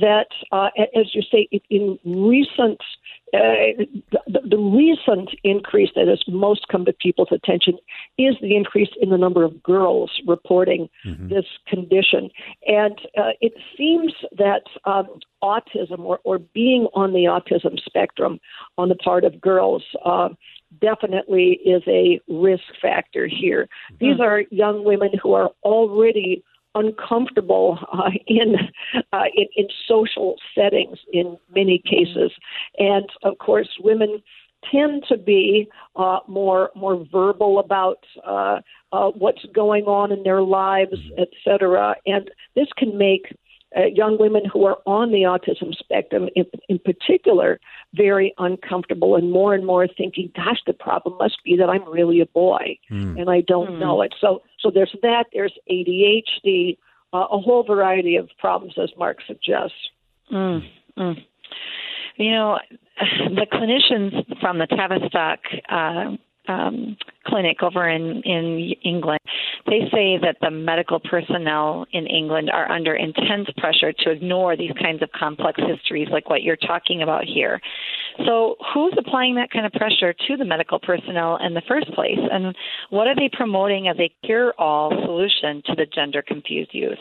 that, 0.00 0.28
uh, 0.52 0.68
as 0.96 1.14
you 1.14 1.22
say, 1.30 1.48
in 1.68 1.98
recent 2.04 2.80
uh, 3.32 3.84
the, 4.26 4.40
the, 4.48 4.58
recent 4.58 5.30
increase 5.44 5.90
that 5.94 6.08
has 6.08 6.22
most 6.26 6.66
come 6.68 6.84
to 6.84 6.92
people's 6.92 7.30
attention 7.30 7.74
is 8.18 8.34
the 8.40 8.56
increase 8.56 8.90
in 9.00 9.10
the 9.10 9.18
number 9.18 9.44
of 9.44 9.62
girls 9.62 10.10
reporting 10.26 10.88
mm-hmm. 11.06 11.28
this 11.28 11.44
condition. 11.68 12.30
And 12.66 12.98
uh, 13.16 13.32
it 13.40 13.52
seems 13.76 14.12
that 14.36 14.62
um, 14.84 15.06
autism 15.42 16.00
or, 16.00 16.18
or, 16.24 16.38
being 16.38 16.88
on 16.94 17.12
the 17.12 17.24
autism 17.24 17.78
spectrum 17.78 18.40
on 18.76 18.88
the 18.88 18.96
part 18.96 19.24
of 19.24 19.40
girls 19.40 19.84
uh, 20.04 20.30
definitely 20.80 21.60
is 21.64 21.82
a 21.86 22.20
risk 22.28 22.64
factor 22.82 23.28
here. 23.28 23.68
Mm-hmm. 23.92 24.04
These 24.04 24.20
are 24.20 24.42
young 24.50 24.84
women 24.84 25.10
who 25.22 25.34
are 25.34 25.50
already 25.62 26.42
uncomfortable 26.74 27.78
uh, 27.92 28.10
in, 28.26 28.54
uh, 29.12 29.24
in 29.34 29.46
in 29.56 29.68
social 29.86 30.36
settings 30.54 30.98
in 31.12 31.36
many 31.54 31.82
cases, 31.84 32.32
and 32.78 33.08
of 33.22 33.38
course, 33.38 33.68
women 33.80 34.22
tend 34.70 35.04
to 35.08 35.16
be 35.16 35.68
uh, 35.96 36.18
more 36.28 36.70
more 36.74 37.04
verbal 37.10 37.58
about 37.58 38.04
uh, 38.26 38.60
uh, 38.92 39.10
what's 39.10 39.44
going 39.54 39.84
on 39.84 40.12
in 40.12 40.22
their 40.22 40.42
lives, 40.42 40.96
etc. 41.18 41.94
And 42.06 42.30
this 42.54 42.68
can 42.76 42.96
make 42.96 43.34
uh, 43.76 43.86
young 43.86 44.18
women 44.18 44.42
who 44.44 44.64
are 44.64 44.78
on 44.86 45.12
the 45.12 45.22
autism 45.22 45.74
spectrum, 45.74 46.28
in, 46.34 46.44
in 46.68 46.78
particular, 46.78 47.60
very 47.94 48.34
uncomfortable 48.38 49.16
and 49.16 49.30
more 49.30 49.54
and 49.54 49.64
more 49.64 49.86
thinking, 49.86 50.30
"Gosh, 50.34 50.58
the 50.66 50.72
problem 50.72 51.16
must 51.18 51.38
be 51.44 51.56
that 51.56 51.68
I'm 51.68 51.88
really 51.88 52.20
a 52.20 52.26
boy 52.26 52.78
mm. 52.90 53.20
and 53.20 53.30
I 53.30 53.42
don't 53.42 53.72
mm. 53.72 53.78
know 53.78 54.02
it." 54.02 54.14
So, 54.20 54.42
so 54.58 54.70
there's 54.70 54.94
that. 55.02 55.26
There's 55.32 55.56
ADHD, 55.70 56.78
uh, 57.12 57.26
a 57.30 57.38
whole 57.38 57.62
variety 57.62 58.16
of 58.16 58.28
problems, 58.38 58.74
as 58.76 58.90
Mark 58.98 59.18
suggests. 59.26 59.76
Mm. 60.32 60.62
You 62.16 62.30
know, 62.32 62.58
the 62.98 63.46
clinicians 63.52 64.40
from 64.40 64.58
the 64.58 64.66
Tavistock 64.66 65.40
uh, 65.68 66.16
um, 66.48 66.96
clinic 67.26 67.62
over 67.62 67.88
in 67.88 68.22
in 68.22 68.72
England, 68.84 69.20
they 69.66 69.80
say 69.92 70.18
that 70.18 70.36
the 70.40 70.50
medical 70.50 70.98
personnel 71.00 71.86
in 71.92 72.06
England 72.06 72.50
are 72.50 72.70
under 72.70 72.94
intense 72.94 73.48
pressure 73.56 73.92
to 73.92 74.10
ignore 74.10 74.56
these 74.56 74.72
kinds 74.80 75.02
of 75.02 75.10
complex 75.12 75.60
histories 75.60 76.08
like 76.10 76.28
what 76.28 76.42
you're 76.42 76.56
talking 76.56 77.02
about 77.02 77.24
here. 77.24 77.60
So, 78.26 78.56
who's 78.74 78.94
applying 78.98 79.36
that 79.36 79.50
kind 79.50 79.66
of 79.66 79.72
pressure 79.72 80.12
to 80.12 80.36
the 80.36 80.44
medical 80.44 80.78
personnel 80.78 81.38
in 81.44 81.54
the 81.54 81.62
first 81.68 81.92
place, 81.94 82.18
and 82.18 82.54
what 82.90 83.06
are 83.06 83.14
they 83.14 83.30
promoting 83.32 83.88
as 83.88 83.96
a 83.98 84.12
cure-all 84.26 84.90
solution 85.04 85.62
to 85.66 85.74
the 85.74 85.86
gender 85.86 86.22
confused 86.22 86.70
youth? 86.72 86.98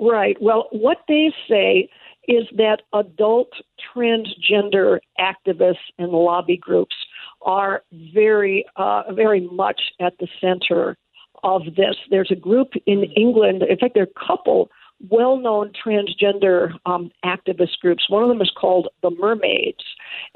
Right. 0.00 0.36
Well, 0.40 0.68
what 0.72 0.98
they 1.06 1.32
say 1.48 1.88
is 2.26 2.46
that 2.56 2.82
adult 2.92 3.50
transgender 3.94 4.98
activists 5.20 5.76
and 5.98 6.10
lobby 6.10 6.56
groups 6.56 6.96
are 7.44 7.82
very, 8.12 8.64
uh, 8.76 9.02
very 9.12 9.48
much 9.52 9.80
at 10.00 10.14
the 10.18 10.28
center 10.40 10.96
of 11.42 11.62
this. 11.76 11.96
There's 12.10 12.30
a 12.30 12.36
group 12.36 12.72
in 12.86 13.04
England, 13.16 13.62
in 13.62 13.78
fact, 13.78 13.94
there 13.94 14.04
are 14.04 14.06
a 14.06 14.26
couple 14.26 14.70
well 15.10 15.36
known 15.36 15.72
transgender 15.72 16.72
um, 16.86 17.10
activist 17.24 17.78
groups. 17.80 18.08
One 18.08 18.22
of 18.22 18.28
them 18.28 18.40
is 18.40 18.52
called 18.58 18.88
the 19.02 19.10
Mermaids. 19.10 19.84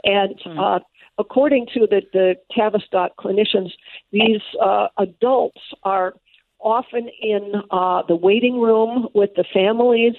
And 0.05 0.39
mm. 0.45 0.59
uh, 0.59 0.81
according 1.19 1.67
to 1.75 1.87
the, 1.87 2.03
the 2.13 2.35
Tavistock 2.53 3.13
clinicians, 3.19 3.71
these 4.13 4.43
uh, 4.63 4.89
adults 4.99 5.61
are 5.85 6.15
often 6.61 7.09
in 7.23 7.53
uh, 7.71 8.03
the 8.09 8.17
waiting 8.17 8.61
room 8.61 9.09
with 9.15 9.31
the 9.37 9.45
families 9.53 10.15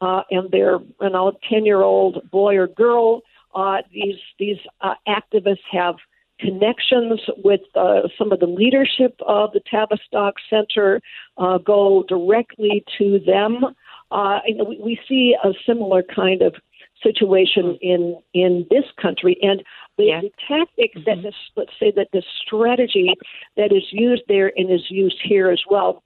uh, 0.00 0.22
and 0.30 0.50
their 0.50 0.78
you 1.00 1.10
know, 1.10 1.32
10 1.48 1.64
year 1.64 1.82
old 1.82 2.30
boy 2.30 2.56
or 2.56 2.66
girl. 2.66 3.22
Uh, 3.54 3.78
these 3.92 4.16
these 4.38 4.56
uh, 4.80 4.94
activists 5.08 5.58
have 5.70 5.94
connections 6.40 7.20
with 7.44 7.60
uh, 7.74 8.02
some 8.18 8.32
of 8.32 8.40
the 8.40 8.46
leadership 8.46 9.18
of 9.26 9.52
the 9.52 9.60
Tavistock 9.70 10.34
Center, 10.50 11.00
uh, 11.38 11.58
go 11.58 12.04
directly 12.08 12.84
to 12.98 13.20
them. 13.24 13.64
Uh, 14.10 14.40
we, 14.68 14.80
we 14.82 15.00
see 15.08 15.34
a 15.42 15.50
similar 15.66 16.02
kind 16.02 16.42
of 16.42 16.54
situation 17.02 17.78
in 17.82 18.18
in 18.32 18.66
this 18.70 18.84
country, 19.00 19.36
and 19.42 19.62
the, 19.98 20.04
yeah. 20.04 20.20
the 20.20 20.30
tactic 20.48 20.94
mm-hmm. 20.94 21.02
that 21.06 21.22
this, 21.22 21.34
let's 21.56 21.72
say 21.78 21.92
that 21.94 22.08
the 22.12 22.22
strategy 22.44 23.12
that 23.56 23.72
is 23.72 23.84
used 23.90 24.22
there 24.28 24.52
and 24.56 24.70
is 24.70 24.86
used 24.88 25.20
here 25.22 25.50
as 25.50 25.62
well 25.68 26.02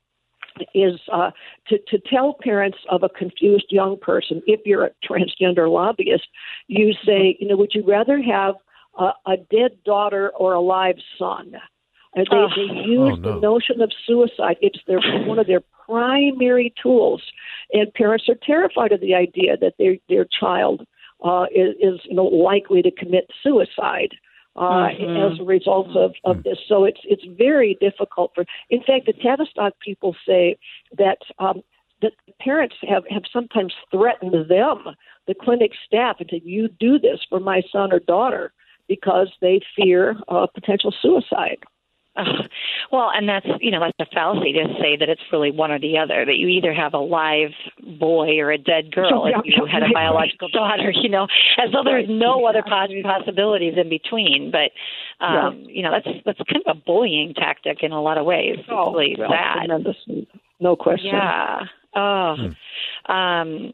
is 0.74 0.94
uh, 1.12 1.30
to, 1.68 1.78
to 1.88 1.98
tell 2.10 2.36
parents 2.40 2.78
of 2.90 3.02
a 3.02 3.08
confused 3.08 3.66
young 3.70 3.96
person, 3.98 4.42
if 4.46 4.60
you're 4.64 4.86
a 4.86 4.90
transgender 5.08 5.70
lobbyist, 5.70 6.26
you 6.66 6.92
say, 7.06 7.36
you 7.38 7.46
know, 7.46 7.56
would 7.56 7.72
you 7.74 7.84
rather 7.86 8.20
have 8.20 8.56
a, 8.98 9.12
a 9.26 9.36
dead 9.50 9.72
daughter 9.84 10.30
or 10.30 10.54
a 10.54 10.60
live 10.60 10.96
son? 11.18 11.52
And 12.14 12.26
they, 12.30 12.36
Oh. 12.36 12.48
they 12.56 12.72
use 12.88 13.12
Oh, 13.12 13.16
no. 13.16 13.34
the 13.34 13.40
notion 13.40 13.80
of 13.80 13.90
suicide. 14.06 14.56
It's 14.60 14.80
their 14.86 15.00
one 15.26 15.38
of 15.38 15.46
their 15.46 15.62
primary 15.86 16.72
tools, 16.82 17.22
and 17.72 17.92
parents 17.94 18.28
are 18.28 18.38
terrified 18.42 18.92
of 18.92 19.00
the 19.00 19.14
idea 19.14 19.56
that 19.58 19.74
their 19.78 19.96
their 20.08 20.26
child 20.40 20.86
uh, 21.24 21.46
is, 21.54 21.74
is 21.80 22.00
you 22.04 22.14
know 22.16 22.24
likely 22.24 22.82
to 22.82 22.90
commit 22.90 23.30
suicide 23.42 24.12
uh, 24.56 24.88
as 24.88 25.38
a 25.38 25.44
result 25.44 25.88
of, 25.96 26.12
of 26.24 26.42
this. 26.42 26.58
So 26.66 26.84
it's 26.84 27.00
it's 27.04 27.24
very 27.38 27.76
difficult 27.80 28.32
for. 28.34 28.44
In 28.70 28.80
fact, 28.82 29.06
the 29.06 29.12
Tavistock 29.12 29.74
people 29.80 30.16
say 30.26 30.56
that 30.96 31.18
um, 31.38 31.62
that 32.02 32.12
parents 32.40 32.76
have 32.88 33.04
have 33.10 33.24
sometimes 33.32 33.74
threatened 33.90 34.48
them, 34.48 34.78
the 35.26 35.34
clinic 35.34 35.72
staff, 35.86 36.16
and 36.20 36.28
said, 36.30 36.42
"You 36.44 36.68
do 36.68 36.98
this 36.98 37.20
for 37.28 37.38
my 37.38 37.62
son 37.70 37.92
or 37.92 38.00
daughter," 38.00 38.52
because 38.88 39.28
they 39.40 39.60
fear 39.76 40.16
uh, 40.28 40.46
potential 40.52 40.92
suicide. 41.00 41.58
Ugh. 42.18 42.50
Well, 42.90 43.10
and 43.14 43.28
that's 43.28 43.46
you 43.60 43.70
know 43.70 43.80
that's 43.80 44.10
a 44.10 44.14
fallacy 44.14 44.52
to 44.54 44.64
say 44.80 44.96
that 44.96 45.08
it's 45.08 45.20
really 45.30 45.50
one 45.50 45.70
or 45.70 45.78
the 45.78 45.98
other. 45.98 46.24
That 46.24 46.36
you 46.36 46.48
either 46.48 46.72
have 46.72 46.94
a 46.94 46.98
live 46.98 47.50
boy 48.00 48.38
or 48.38 48.50
a 48.50 48.58
dead 48.58 48.92
girl 48.92 49.26
if 49.26 49.36
you 49.44 49.66
had 49.70 49.82
a 49.82 49.92
biological 49.92 50.48
daughter. 50.48 50.90
You 50.90 51.08
know, 51.08 51.28
as 51.58 51.70
though 51.72 51.84
there's 51.84 52.08
no 52.08 52.44
other 52.46 52.62
pos- 52.62 52.90
possibilities 53.02 53.74
in 53.76 53.88
between. 53.88 54.50
But 54.50 54.72
um, 55.24 55.64
you 55.68 55.82
know, 55.82 55.90
that's 55.92 56.08
that's 56.24 56.38
kind 56.50 56.62
of 56.66 56.76
a 56.76 56.80
bullying 56.80 57.34
tactic 57.34 57.78
in 57.82 57.92
a 57.92 58.02
lot 58.02 58.18
of 58.18 58.26
ways. 58.26 58.56
It's 58.58 58.68
really 58.68 59.14
well, 59.18 59.30
sad. 59.30 59.66
tremendous, 59.66 59.96
no 60.60 60.76
question. 60.76 61.10
Yeah. 61.12 61.60
Oh. 61.94 63.12
Um, 63.12 63.72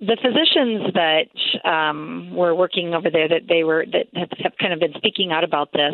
the 0.00 0.16
physicians 0.20 0.92
that 0.94 1.70
um, 1.70 2.34
were 2.34 2.54
working 2.54 2.94
over 2.94 3.10
there 3.10 3.28
that 3.28 3.42
they 3.48 3.62
were 3.62 3.86
that 3.92 4.06
have, 4.14 4.52
kind 4.60 4.72
of 4.72 4.80
been 4.80 4.92
speaking 4.96 5.30
out 5.30 5.44
about 5.44 5.72
this, 5.72 5.92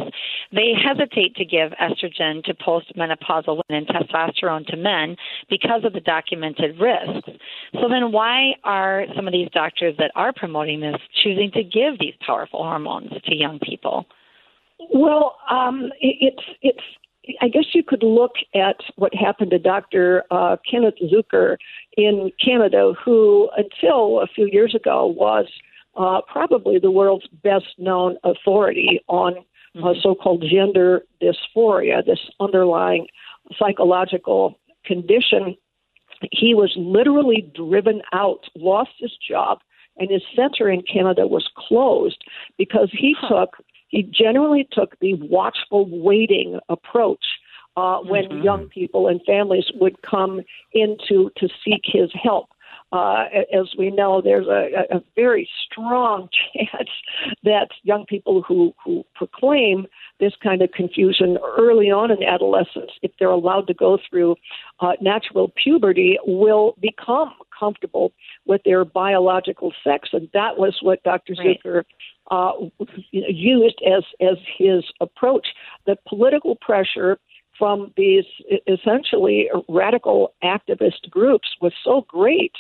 they 0.53 0.73
hesitate 0.75 1.37
to 1.37 1.45
give 1.45 1.73
estrogen 1.73 2.43
to 2.45 2.55
postmenopausal 2.55 3.61
women 3.69 3.87
and 3.87 3.89
testosterone 3.89 4.67
to 4.67 4.77
men 4.77 5.17
because 5.51 5.85
of 5.85 5.93
the 5.93 6.01
documented 6.01 6.81
risks. 6.81 7.29
So 7.75 7.89
then, 7.91 8.11
why 8.11 8.53
are 8.65 9.05
some 9.15 9.27
of 9.27 9.33
these 9.33 9.51
doctors 9.53 9.95
that 9.99 10.13
are 10.15 10.33
promoting 10.35 10.81
this 10.81 10.97
choosing 11.23 11.51
to 11.53 11.63
give 11.63 11.99
these 11.99 12.15
powerful 12.27 12.63
hormones 12.63 13.11
to 13.11 13.35
young 13.35 13.59
people? 13.59 14.07
Well, 14.95 15.37
um, 15.51 15.91
it's 16.01 16.43
it's. 16.63 16.81
I 17.41 17.49
guess 17.49 17.67
you 17.75 17.83
could 17.83 18.03
look 18.03 18.33
at 18.55 18.77
what 18.97 19.15
happened 19.15 19.51
to 19.51 19.59
Dr. 19.59 20.25
Uh, 20.31 20.57
Kenneth 20.69 20.95
Zucker 21.13 21.57
in 21.97 22.33
Canada, 22.43 22.95
who 23.05 23.51
until 23.57 24.21
a 24.21 24.27
few 24.27 24.49
years 24.51 24.75
ago 24.75 25.07
was 25.07 25.47
uh, 25.97 26.21
probably 26.27 26.79
the 26.79 26.91
world's 26.91 27.27
best 27.43 27.67
known 27.79 28.17
authority 28.25 29.01
on 29.09 29.35
uh, 29.83 29.95
so 30.03 30.15
called 30.15 30.45
gender 30.51 31.03
dysphoria, 31.23 32.05
this 32.05 32.19
underlying 32.41 33.07
psychological 33.57 34.59
condition. 34.85 35.57
He 36.33 36.55
was 36.55 36.73
literally 36.77 37.51
driven 37.55 38.03
out, 38.13 38.45
lost 38.57 38.91
his 38.99 39.13
job, 39.17 39.59
and 39.97 40.11
his 40.11 40.23
center 40.35 40.69
in 40.71 40.83
Canada 40.83 41.27
was 41.27 41.49
closed 41.57 42.25
because 42.57 42.89
he 42.93 43.15
took 43.29 43.57
he 43.91 44.03
generally 44.03 44.67
took 44.73 44.99
the 45.01 45.15
watchful 45.15 45.87
waiting 45.91 46.59
approach 46.69 47.25
uh, 47.77 47.99
when 47.99 48.43
young 48.43 48.69
people 48.69 49.09
and 49.09 49.21
families 49.27 49.65
would 49.75 49.97
come 50.03 50.41
in 50.73 50.97
to, 51.09 51.31
seek 51.65 51.83
his 51.85 52.11
help. 52.21 52.49
Uh, 52.93 53.27
as 53.53 53.69
we 53.79 53.89
know, 53.91 54.21
there's 54.21 54.49
a, 54.49 54.85
a 54.93 54.97
a 54.97 55.01
very 55.15 55.49
strong 55.65 56.29
chance 56.53 56.91
that 57.45 57.69
young 57.85 58.05
people 58.07 58.43
who, 58.43 58.75
who 58.85 59.05
proclaim 59.15 59.87
this 60.19 60.33
kind 60.43 60.61
of 60.61 60.73
confusion 60.73 61.39
early 61.57 61.91
on 61.91 62.11
in 62.11 62.23
adolescence, 62.25 62.91
if 63.03 63.13
they're 63.19 63.31
allowed 63.31 63.67
to 63.69 63.75
go 63.75 63.97
through 64.09 64.35
uh, 64.81 64.93
natural 65.01 65.53
puberty, 65.63 66.19
will 66.27 66.75
become 66.81 67.33
comfortable 67.61 68.13
with 68.47 68.63
their 68.65 68.85
biological 68.85 69.73
sex. 69.85 70.09
And 70.13 70.29
that 70.33 70.59
was 70.59 70.79
what 70.81 71.03
Dr. 71.03 71.35
Right. 71.39 71.61
Zucker 71.63 71.85
uh, 72.31 72.53
used 73.11 73.81
as 73.87 74.05
as 74.21 74.39
his 74.59 74.85
approach. 75.01 75.49
The 75.87 75.97
political 76.09 76.57
pressure 76.57 77.19
from 77.61 77.93
these 77.95 78.25
essentially 78.67 79.51
radical 79.69 80.33
activist 80.43 81.11
groups 81.11 81.49
was 81.61 81.75
so 81.85 82.07
great 82.09 82.55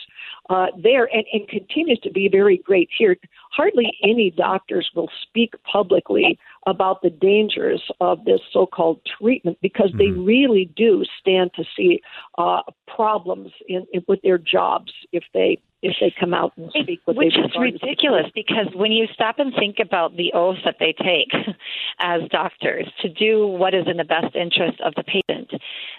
uh, 0.50 0.66
there 0.76 1.08
and, 1.10 1.24
and 1.32 1.48
continues 1.48 1.98
to 2.00 2.10
be 2.10 2.28
very 2.28 2.58
great 2.58 2.90
here. 2.96 3.16
Hardly 3.50 3.90
any 4.04 4.30
doctors 4.30 4.90
will 4.94 5.08
speak 5.22 5.54
publicly 5.64 6.38
about 6.66 7.02
the 7.02 7.10
dangers 7.10 7.82
of 8.00 8.24
this 8.24 8.40
so-called 8.52 9.00
treatment 9.18 9.58
because 9.62 9.90
they 9.96 10.08
really 10.08 10.70
do 10.76 11.04
stand 11.18 11.50
to 11.54 11.64
see 11.76 12.00
uh, 12.38 12.60
problems 12.94 13.50
in, 13.66 13.86
in 13.92 14.04
with 14.08 14.20
their 14.22 14.38
jobs 14.38 14.92
if 15.12 15.24
they 15.32 15.58
if 15.82 15.96
they 15.98 16.12
come 16.20 16.34
out 16.34 16.52
and 16.58 16.70
speak 16.70 17.00
what 17.06 17.16
Which 17.16 17.34
they 17.34 17.40
is 17.40 17.50
regard 17.54 17.74
as- 17.74 17.82
ridiculous 17.82 18.26
because 18.34 18.66
when 18.74 18.92
you 18.92 19.06
stop 19.14 19.38
and 19.38 19.54
think 19.54 19.76
about 19.80 20.16
the 20.16 20.32
oath 20.34 20.58
that 20.64 20.76
they 20.78 20.92
take 20.92 21.32
as 22.00 22.20
doctors 22.30 22.86
to 23.00 23.08
do 23.08 23.46
what 23.46 23.74
is 23.74 23.86
in 23.86 23.96
the 23.96 24.04
best 24.04 24.34
interest 24.36 24.80
of 24.84 24.94
the 24.96 25.04
patient, 25.04 25.50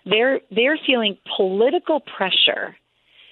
they're 0.05 0.41
they're 0.51 0.77
feeling 0.85 1.17
political 1.35 1.99
pressure 2.01 2.75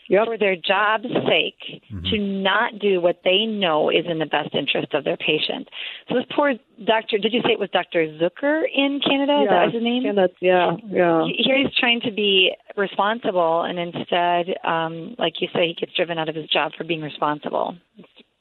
Yep. 0.10 0.26
for 0.26 0.38
their 0.38 0.56
job's 0.56 1.06
sake 1.30 1.84
to 2.10 2.18
not 2.18 2.80
do 2.80 3.00
what 3.00 3.22
they 3.24 3.46
know 3.46 3.90
is 3.90 4.06
in 4.10 4.18
the 4.18 4.26
best 4.26 4.56
interest 4.56 4.94
of 4.96 5.04
their 5.04 5.18
patient. 5.18 5.70
So 6.10 6.16
this 6.16 6.26
poor 6.36 6.56
doctor, 6.84 7.20
did 7.20 7.32
you 7.32 7.42
say 7.42 7.52
it 7.52 7.60
was 7.60 7.70
Dr. 7.72 8.08
Zucker 8.20 8.64
in 8.74 9.00
Canada? 9.06 9.44
Is 9.44 9.48
was 9.66 9.74
his 9.76 9.84
name? 9.84 10.04
Yeah, 10.42 10.78
yeah. 10.88 11.26
Here 11.38 11.58
he's 11.58 11.76
trying 11.80 12.02
to 12.02 12.12
be 12.12 12.52
responsible, 12.76 13.62
and 13.62 13.78
instead, 13.78 14.58
um, 14.66 15.16
like 15.20 15.42
you 15.42 15.48
say, 15.54 15.68
he 15.68 15.76
gets 15.76 15.94
driven 15.96 16.18
out 16.18 16.28
of 16.28 16.36
his 16.36 16.50
job 16.50 16.72
for 16.76 16.84
being 16.84 17.02
responsible. 17.02 17.76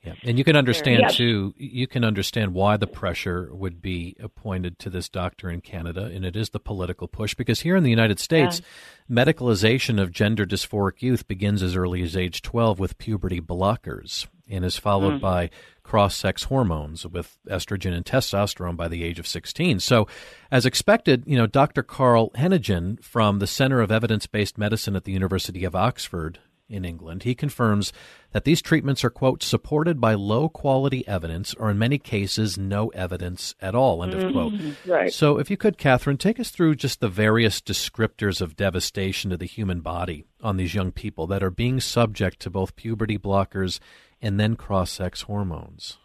Yeah. 0.09 0.29
And 0.31 0.39
you 0.39 0.45
can 0.45 0.57
understand 0.57 1.01
Yes. 1.01 1.17
too. 1.17 1.55
You 1.57 1.87
can 1.87 2.05
understand 2.05 2.55
why 2.55 2.77
the 2.77 2.87
pressure 2.87 3.49
would 3.53 3.83
be 3.83 4.17
appointed 4.21 4.79
to 4.81 4.91
this 4.91 5.09
doctor 5.09 5.51
in 5.51 5.61
Canada, 5.61 6.05
and 6.05 6.25
it 6.25 6.37
is 6.37 6.51
the 6.51 6.61
political 6.61 7.09
push. 7.09 7.35
Because 7.35 7.61
here 7.61 7.77
in 7.77 7.85
the 7.85 7.91
United 7.91 8.19
States, 8.19 8.61
medicalization 9.11 10.01
of 10.01 10.11
gender 10.11 10.47
dysphoric 10.47 11.03
youth 11.03 11.29
begins 11.29 11.63
as 11.63 11.77
early 11.77 12.03
as 12.03 12.17
age 12.17 12.43
12 12.43 12.79
with 12.79 12.99
puberty 12.99 13.41
blockers, 13.41 14.27
and 14.49 14.65
is 14.65 14.79
followed 14.79 15.15
mm. 15.15 15.21
by 15.21 15.51
cross-sex 15.83 16.45
hormones 16.45 17.07
with 17.07 17.39
estrogen 17.49 17.95
and 17.95 18.05
testosterone 18.05 18.77
by 18.77 18.89
the 18.89 19.03
age 19.03 19.19
of 19.19 19.27
16. 19.27 19.81
So, 19.81 20.07
as 20.51 20.67
expected, 20.67 21.25
you 21.27 21.37
know, 21.37 21.47
Dr. 21.47 21.83
Carl 21.83 22.31
Heneghan 22.31 23.03
from 23.03 23.39
the 23.39 23.47
Center 23.47 23.81
of 23.81 23.91
Evidence-Based 23.91 24.59
Medicine 24.59 24.97
at 24.97 25.05
the 25.05 25.13
University 25.13 25.65
of 25.65 25.75
Oxford 25.75 26.41
in 26.69 26.85
England. 26.85 27.23
He 27.23 27.35
confirms 27.35 27.93
that 28.33 28.45
these 28.45 28.61
treatments 28.61 29.05
are, 29.05 29.11
quote, 29.11 29.43
supported 29.43 30.01
by 30.01 30.15
low 30.15 30.49
quality 30.49 31.07
evidence 31.09 31.55
or 31.55 31.71
in 31.71 31.79
many 31.79 31.99
cases 31.99 32.59
no 32.59 32.89
evidence 32.89 33.55
at 33.61 33.75
all, 33.75 34.03
end 34.03 34.15
of 34.15 34.21
mm-hmm. 34.21 34.33
quote. 34.33 34.77
Right. 34.87 35.13
So, 35.13 35.39
if 35.39 35.51
you 35.51 35.57
could, 35.57 35.79
Katherine, 35.79 36.19
take 36.19 36.39
us 36.39 36.51
through 36.51 36.77
just 36.77 37.01
the 37.01 37.09
various 37.09 37.61
descriptors 37.61 38.41
of 38.41 38.57
devastation 38.57 39.31
to 39.31 39.37
the 39.37 39.47
human 39.47 39.81
body 39.81 40.25
on 40.43 40.57
these 40.57 40.75
young 40.75 40.93
people 40.93 41.27
that 41.29 41.43
are 41.43 41.51
being 41.51 41.81
subject 41.81 42.41
to 42.41 42.51
both 42.51 42.77
puberty 42.77 43.19
blockers 43.19 43.81
and 44.21 44.39
then 44.39 44.57
cross 44.57 44.91
sex 44.91 45.23
hormones. 45.23 45.99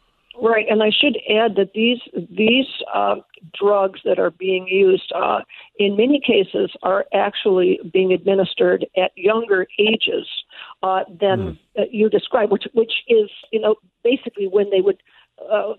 Right, 0.44 0.66
and 0.70 0.84
I 0.84 0.90
should 0.90 1.18
add 1.30 1.56
that 1.56 1.72
these 1.74 2.00
these 2.30 2.66
uh, 2.94 3.16
drugs 3.58 4.02
that 4.04 4.20
are 4.20 4.32
being 4.32 4.68
used, 4.68 5.10
uh, 5.16 5.40
in 5.80 5.96
many 5.96 6.20
cases, 6.20 6.70
are 6.84 7.06
actually 7.14 7.80
being 7.94 8.12
administered 8.12 8.86
at 8.98 9.12
younger 9.16 9.68
ages 9.80 10.28
uh, 10.82 11.06
than 11.22 11.58
uh, 11.80 11.84
you 11.90 12.10
described, 12.10 12.52
which 12.52 12.66
which 12.74 12.92
is 13.08 13.30
you 13.54 13.62
know 13.62 13.76
basically 14.04 14.48
when 14.48 14.70
they 14.70 14.82
would. 14.82 15.02
Uh, 15.52 15.74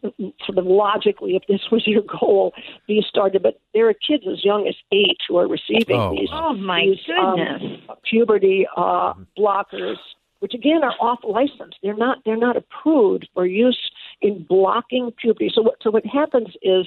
sort 0.45 0.59
of 0.59 0.67
logically, 0.67 1.37
if 1.37 1.43
this 1.49 1.61
was 1.71 1.87
your 1.87 2.03
goal, 2.21 2.53
be 2.89 3.01
started. 3.09 3.41
But 3.41 3.61
there 3.73 3.89
are 3.89 3.95
kids 3.95 4.25
as 4.31 4.45
young 4.45 4.67
as 4.67 4.75
eight 4.91 5.19
who 5.29 5.37
are 5.37 5.47
receiving 5.47 5.97
Oh, 5.97 6.11
these, 6.11 6.29
Oh 6.33 6.55
my 6.55 6.81
these 6.85 6.99
um, 7.23 7.37
goodness! 7.37 7.81
puberty 8.11 8.67
uh, 8.77 9.15
blockers, 9.39 9.97
which 10.41 10.55
again 10.55 10.83
are 10.83 10.95
off 11.01 11.21
license. 11.23 11.75
They're 11.85 11.97
not 11.97 12.19
they're 12.25 12.37
not 12.37 12.57
approved 12.57 13.29
for 13.33 13.47
use 13.47 13.79
in 14.27 14.35
blocking 14.55 15.07
puberty. 15.23 15.51
So 15.55 15.61
what 15.67 15.77
so 15.83 15.89
what 15.97 16.07
happens 16.21 16.51
is 16.63 16.87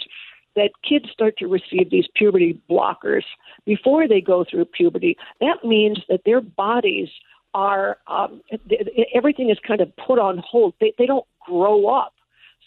that 0.58 0.72
kids 0.90 1.08
start 1.18 1.34
to 1.38 1.48
receive 1.48 1.88
these 1.92 2.08
puberty 2.20 2.52
blockers 2.70 3.26
before 3.66 4.04
they 4.08 4.22
go 4.22 4.44
through 4.50 4.66
puberty. 4.66 5.14
That 5.40 5.60
means 5.64 6.00
that 6.10 6.22
their 6.26 6.42
bodies 6.42 7.10
are 7.54 7.98
um, 8.08 8.42
th- 8.70 8.86
th- 8.86 9.08
everything 9.20 9.50
is 9.50 9.60
kind 9.70 9.82
of 9.82 9.90
put 10.08 10.18
on 10.28 10.36
hold. 10.52 10.74
They 10.82 10.92
they 10.98 11.06
don't 11.06 11.28
grow 11.46 11.88
up. 12.02 12.14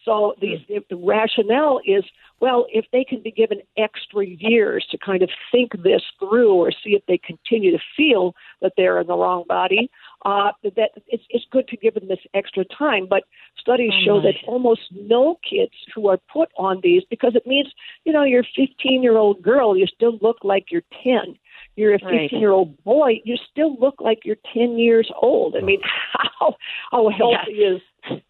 So 0.06 0.34
the, 0.40 0.52
Hmm. 0.56 0.62
the, 0.68 0.76
the 0.90 0.96
rationale 0.96 1.78
is, 1.84 2.04
well, 2.40 2.60
if 2.72 2.86
they 2.90 3.04
can 3.04 3.20
be 3.28 3.30
given 3.30 3.60
extra 3.76 4.24
years 4.24 4.86
to 4.90 4.96
kind 4.96 5.22
of 5.22 5.30
think 5.52 5.72
this 5.82 6.02
through 6.18 6.54
or 6.54 6.70
see 6.72 6.92
if 6.98 7.04
they 7.06 7.18
continue 7.18 7.70
to 7.72 7.82
feel 7.96 8.34
that 8.62 8.72
they're 8.76 8.98
in 9.02 9.08
the 9.08 9.18
wrong 9.22 9.44
body, 9.46 9.90
uh, 10.24 10.52
that 10.62 10.90
it's, 11.08 11.24
it's 11.30 11.44
good 11.50 11.66
to 11.68 11.76
give 11.76 11.94
them 11.94 12.08
this 12.08 12.18
extra 12.34 12.64
time. 12.66 13.06
But 13.08 13.24
studies 13.58 13.92
Oh, 13.92 14.00
show 14.04 14.20
my. 14.20 14.22
that 14.22 14.34
almost 14.46 14.82
no 14.92 15.38
kids 15.48 15.72
who 15.94 16.08
are 16.08 16.18
put 16.32 16.48
on 16.58 16.80
these, 16.82 17.02
because 17.08 17.34
it 17.34 17.46
means, 17.46 17.68
you 18.04 18.12
know, 18.12 18.24
you're 18.24 18.42
a 18.42 18.66
15 18.66 19.02
year 19.02 19.16
old 19.16 19.42
girl, 19.42 19.76
you 19.76 19.86
still 19.86 20.18
look 20.20 20.38
like 20.42 20.66
you're 20.70 20.82
10 21.04 21.36
you're 21.76 21.94
a 21.94 21.98
Right. 22.02 22.30
15 22.30 22.40
year 22.40 22.50
old 22.50 22.82
boy, 22.84 23.20
you 23.24 23.36
still 23.50 23.76
look 23.78 24.00
like 24.00 24.20
you're 24.24 24.36
10 24.54 24.78
years 24.78 25.10
old. 25.20 25.56
I 25.56 25.60
mean, 25.60 25.80
how 26.40 26.56
how 26.90 27.08
healthy 27.10 27.52
is 27.62 27.80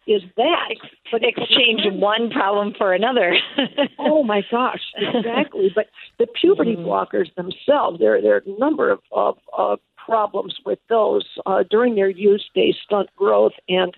is 0.07 0.21
that? 0.37 0.75
But 1.11 1.21
Exchange 1.23 1.81
one 1.93 2.29
problem 2.29 2.73
for 2.77 2.93
another. 2.93 3.35
oh 3.99 4.23
my 4.23 4.41
gosh, 4.51 4.81
exactly. 4.97 5.71
But 5.73 5.87
the 6.19 6.27
puberty 6.39 6.75
Mm-hmm. 6.75 6.85
blockers 6.85 7.33
themselves, 7.35 7.99
there 7.99 8.21
there 8.21 8.35
are 8.35 8.43
a 8.45 8.59
number 8.59 8.91
of 8.91 8.99
of, 9.11 9.37
of 9.57 9.79
problems 10.11 10.53
with 10.67 10.81
those. 10.95 11.25
Uh, 11.45 11.63
during 11.75 11.93
their 11.95 12.13
use, 12.31 12.45
they 12.57 12.69
stunt 12.85 13.09
growth 13.23 13.57
and 13.79 13.91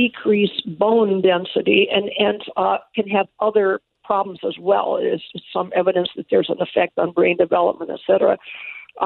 decrease 0.00 0.56
bone 0.82 1.22
density, 1.30 1.80
and 1.96 2.06
and 2.26 2.40
uh, 2.62 2.78
can 2.96 3.08
have 3.16 3.26
other 3.46 3.68
problems 4.10 4.40
as 4.50 4.56
well. 4.70 4.88
There's 5.00 5.26
some 5.56 5.68
evidence 5.80 6.10
that 6.16 6.26
there's 6.30 6.50
an 6.56 6.60
effect 6.66 6.94
on 7.02 7.08
brain 7.18 7.36
development, 7.46 7.90
et 7.96 8.02
cetera. 8.08 8.34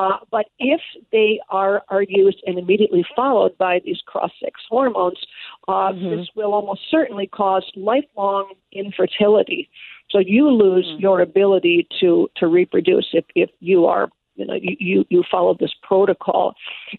Uh, 0.00 0.18
but 0.30 0.46
if 0.58 0.82
they 1.10 1.40
are, 1.48 1.76
are 1.88 2.06
used 2.24 2.40
and 2.46 2.58
immediately 2.58 3.04
followed 3.16 3.54
by 3.58 3.74
these 3.84 4.00
cross 4.06 4.30
sex 4.42 4.60
hormones, 4.68 5.20
uh, 5.66 5.92
this 5.92 6.28
will 6.36 6.52
almost 6.58 6.82
certainly 6.90 7.26
cause 7.26 7.66
lifelong 7.74 8.44
infertility. 8.72 9.68
So 10.10 10.18
you 10.18 10.48
lose 10.48 10.86
your 10.98 11.20
ability 11.20 11.88
to, 12.00 12.28
to 12.36 12.46
reproduce 12.46 13.08
if, 13.20 13.24
if 13.34 13.50
you 13.58 13.86
are, 13.86 14.10
you 14.40 14.46
know, 14.46 14.58
you, 14.60 14.76
you, 14.78 15.04
you 15.08 15.22
follow 15.30 15.56
this 15.58 15.74
protocol. 15.82 16.54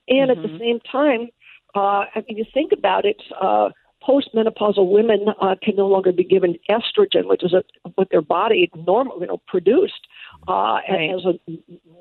And 0.08 0.32
at 0.32 0.38
the 0.38 0.58
same 0.60 0.80
time, 0.80 1.30
uh, 1.75 2.06
I 2.15 2.23
mean, 2.27 2.38
you 2.38 2.45
think 2.54 2.71
about 2.71 3.04
it, 3.06 3.21
uh, 3.39 3.69
postmenopausal 4.08 4.91
women 4.91 5.27
uh, 5.39 5.56
can 5.62 5.75
no 5.75 5.88
longer 5.88 6.12
be 6.12 6.23
given 6.23 6.56
estrogen, 6.69 7.27
which 7.27 7.43
is 7.43 7.54
a, 7.54 7.63
what 7.95 8.10
their 8.10 8.21
body 8.21 8.69
normally 8.75 9.21
you 9.21 9.27
know, 9.27 9.41
produced 9.47 10.08
uh, 10.47 10.80
Right. 10.89 11.12
as 11.15 11.23
a 11.25 11.34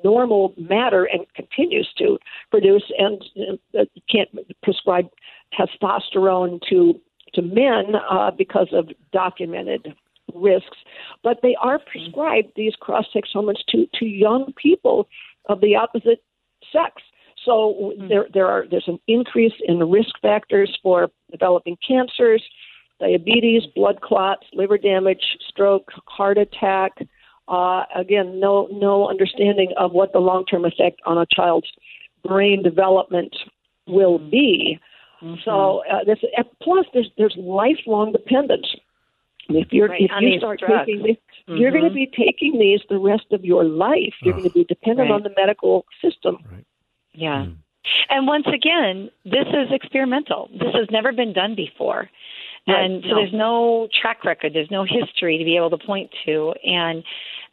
normal 0.03 0.53
matter 0.57 1.05
and 1.05 1.21
continues 1.35 1.89
to 1.97 2.17
produce, 2.49 2.83
and 2.97 3.23
uh, 3.77 3.85
you 3.93 4.01
can't 4.09 4.29
prescribe 4.63 5.07
testosterone 5.57 6.59
to 6.69 6.99
to 7.35 7.41
men 7.41 7.95
uh, 8.09 8.31
because 8.31 8.69
of 8.73 8.89
documented 9.13 9.93
risks, 10.33 10.77
but 11.23 11.39
they 11.43 11.55
are 11.61 11.79
prescribed 11.79 12.51
these 12.55 12.73
cross-sex 12.75 13.29
hormones 13.31 13.63
to 13.69 13.87
to 13.93 14.05
young 14.05 14.53
people 14.53 15.07
of 15.47 15.61
the 15.61 15.75
opposite 15.75 16.23
sex. 16.71 17.01
So 17.45 17.93
there 18.07 18.27
there 18.33 18.47
are 18.47 18.65
there's 18.69 18.87
an 18.87 18.99
increase 19.07 19.53
in 19.67 19.79
the 19.79 19.85
risk 19.85 20.11
factors 20.21 20.77
for 20.83 21.09
developing 21.31 21.77
cancers, 21.85 22.43
diabetes, 22.99 23.63
blood 23.75 24.01
clots, 24.01 24.45
liver 24.53 24.77
damage, 24.77 25.23
stroke, 25.49 25.91
heart 26.05 26.37
attack. 26.37 26.91
Uh, 27.47 27.83
again, 27.95 28.39
no 28.39 28.67
no 28.71 29.09
understanding 29.09 29.73
of 29.77 29.91
what 29.91 30.13
the 30.13 30.19
long 30.19 30.45
term 30.45 30.65
effect 30.65 31.01
on 31.05 31.17
a 31.17 31.25
child's 31.35 31.67
brain 32.23 32.61
development 32.61 33.35
will 33.87 34.19
be. 34.19 34.79
So 35.45 35.83
uh, 35.91 36.03
this, 36.03 36.17
plus 36.63 36.85
there's 36.93 37.09
there's 37.17 37.35
lifelong 37.37 38.11
dependence. 38.11 38.67
If 39.49 39.71
you're 39.71 39.89
Right, 39.89 40.01
if 40.01 40.11
you 40.21 40.37
start 40.39 40.59
drugs. 40.59 40.85
taking 40.85 41.03
these, 41.03 41.17
you're 41.47 41.71
going 41.71 41.83
to 41.83 41.89
mm-hmm. 41.89 41.95
be 41.95 42.11
taking 42.17 42.59
these 42.59 42.81
the 42.89 42.99
rest 42.99 43.25
of 43.31 43.43
your 43.43 43.63
life. 43.63 44.13
You're 44.21 44.33
going 44.33 44.47
to 44.47 44.53
be 44.53 44.63
dependent 44.63 45.09
Right. 45.09 45.15
on 45.15 45.23
the 45.23 45.31
medical 45.35 45.85
system. 46.01 46.37
Right. 46.51 46.65
Yeah. 47.13 47.45
Mm. 47.45 47.55
And 48.09 48.27
once 48.27 48.45
again, 48.47 49.09
this 49.25 49.47
is 49.47 49.71
experimental. 49.71 50.49
This 50.53 50.73
has 50.73 50.87
never 50.91 51.11
been 51.11 51.33
done 51.33 51.55
before. 51.55 52.09
Right, 52.67 52.85
And 52.85 53.03
so 53.03 53.15
there's 53.15 53.33
no 53.33 53.87
track 53.99 54.23
record, 54.23 54.53
there's 54.53 54.69
no 54.69 54.85
history 54.85 55.37
to 55.39 55.43
be 55.43 55.57
able 55.57 55.71
to 55.71 55.79
point 55.79 56.11
to 56.25 56.53
and 56.63 57.03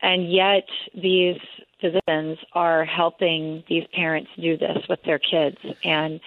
and 0.02 0.30
yet 0.30 0.68
these 0.94 1.38
physicians 1.80 2.38
are 2.52 2.84
helping 2.84 3.62
these 3.68 3.84
parents 3.94 4.30
do 4.40 4.56
this 4.56 4.78
with 4.88 5.00
their 5.04 5.18
kids 5.18 5.56
and 5.84 6.20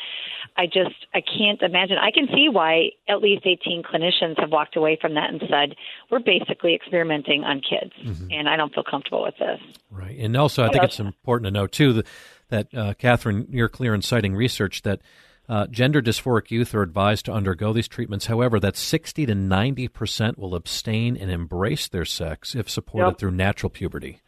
I 0.57 0.65
just 0.65 0.95
I 1.13 1.21
can't 1.21 1.61
imagine. 1.61 1.97
I 1.97 2.11
can 2.11 2.27
see 2.27 2.49
why 2.49 2.89
at 3.07 3.21
least 3.21 3.45
18 3.45 3.83
clinicians 3.83 4.39
have 4.39 4.51
walked 4.51 4.75
away 4.75 4.97
from 4.99 5.13
that 5.15 5.29
and 5.29 5.41
said 5.49 5.75
we're 6.09 6.19
basically 6.19 6.75
experimenting 6.75 7.43
on 7.43 7.61
kids 7.61 7.93
and 8.31 8.49
I 8.49 8.57
don't 8.57 8.73
feel 8.73 8.83
comfortable 8.83 9.23
with 9.23 9.35
this. 9.37 9.59
Right. 9.89 10.17
And 10.17 10.35
also, 10.35 10.63
I 10.63 10.69
think 10.69 10.83
it's 10.83 10.99
important 10.99 11.45
to 11.45 11.51
know, 11.51 11.67
too, 11.67 11.93
that, 11.93 12.07
that 12.49 12.73
uh, 12.75 12.93
Katherine, 12.95 13.47
you're 13.49 13.69
clear 13.69 13.93
in 13.93 14.01
citing 14.01 14.35
research 14.35 14.81
that 14.81 15.01
uh, 15.49 15.67
gender 15.67 16.01
dysphoric 16.01 16.51
youth 16.51 16.73
are 16.73 16.81
advised 16.81 17.25
to 17.25 17.33
undergo 17.33 17.73
these 17.73 17.87
treatments. 17.87 18.27
However, 18.27 18.59
that 18.59 18.77
60 18.77 19.25
to 19.25 19.33
90% 19.33 20.37
will 20.37 20.55
abstain 20.55 21.17
and 21.17 21.29
embrace 21.31 21.87
their 21.87 22.05
sex 22.05 22.55
if 22.55 22.69
supported 22.69 23.11
Yep. 23.11 23.17
through 23.19 23.31
natural 23.31 23.69
puberty. 23.69 24.21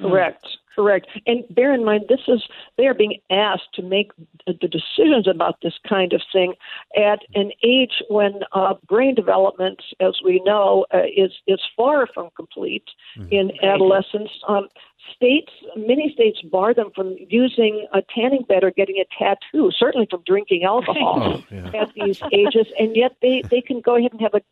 Correct, 0.00 0.46
correct. 0.78 1.08
And 1.26 1.44
bear 1.50 1.74
in 1.74 1.84
mind, 1.84 2.04
this 2.08 2.20
is 2.28 2.44
they 2.76 2.86
are 2.86 2.94
being 2.94 3.18
asked 3.30 3.74
to 3.74 3.82
make 3.82 4.12
the 4.46 4.68
decisions 4.68 5.26
about 5.26 5.56
this 5.60 5.74
kind 5.88 6.12
of 6.12 6.22
thing 6.32 6.54
at 6.96 7.18
an 7.34 7.50
age 7.64 8.02
when 8.08 8.40
uh, 8.52 8.74
brain 8.86 9.16
development, 9.16 9.82
as 9.98 10.18
we 10.24 10.40
know, 10.44 10.86
uh, 10.94 11.02
is 11.16 11.32
is 11.48 11.60
far 11.76 12.06
from 12.14 12.28
complete 12.36 12.84
in 13.32 13.50
adolescence. 13.64 14.30
Um, 14.46 14.68
states, 15.14 15.50
many 15.76 16.12
states 16.12 16.40
bar 16.42 16.74
them 16.74 16.90
from 16.94 17.16
using 17.28 17.88
a 17.92 18.02
tanning 18.14 18.44
bed 18.48 18.62
or 18.62 18.70
getting 18.70 19.02
a 19.02 19.06
tattoo. 19.18 19.72
Certainly 19.76 20.06
from 20.10 20.22
drinking 20.26 20.62
alcohol 20.62 21.42
at 21.74 21.92
these 21.94 22.22
ages, 22.32 22.66
and 22.78 22.94
yet 22.94 23.16
they 23.20 23.42
they 23.50 23.60
can 23.60 23.80
go 23.80 23.96
ahead 23.96 24.12
and 24.12 24.20
have 24.20 24.34
a 24.34 24.42